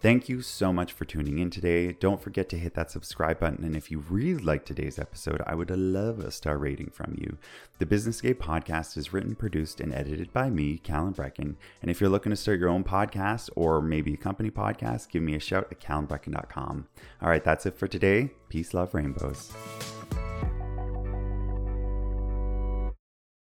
Thank 0.00 0.30
you 0.30 0.40
so 0.40 0.72
much 0.72 0.94
for 0.94 1.04
tuning 1.04 1.38
in 1.38 1.50
today. 1.50 1.92
Don't 1.92 2.22
forget 2.22 2.48
to 2.48 2.58
hit 2.58 2.72
that 2.72 2.90
subscribe 2.90 3.38
button. 3.38 3.62
And 3.62 3.76
if 3.76 3.90
you 3.90 3.98
really 4.08 4.42
liked 4.42 4.66
today's 4.66 4.98
episode, 4.98 5.42
I 5.46 5.54
would 5.54 5.70
love 5.70 6.20
a 6.20 6.30
star 6.30 6.56
rating 6.56 6.88
from 6.88 7.16
you. 7.18 7.36
The 7.78 7.84
Business 7.84 8.22
Gay 8.22 8.32
podcast 8.32 8.96
is 8.96 9.12
written, 9.12 9.34
produced, 9.34 9.78
and 9.78 9.92
edited 9.92 10.32
by 10.32 10.48
me, 10.48 10.78
Calan 10.78 11.12
Breckon. 11.12 11.56
And 11.82 11.90
if 11.90 12.00
you're 12.00 12.08
looking 12.08 12.30
to 12.30 12.36
start 12.36 12.58
your 12.58 12.70
own 12.70 12.82
podcast 12.82 13.50
or 13.56 13.82
maybe 13.82 14.14
a 14.14 14.16
company 14.16 14.50
podcast, 14.50 15.10
give 15.10 15.22
me 15.22 15.34
a 15.34 15.38
shout 15.38 15.68
at 15.70 15.80
calanbreckon.com. 15.80 16.86
All 17.20 17.28
right, 17.28 17.44
that's 17.44 17.66
it 17.66 17.76
for 17.76 17.86
today. 17.86 18.30
Peace, 18.48 18.72
love, 18.72 18.94
rainbows. 18.94 19.52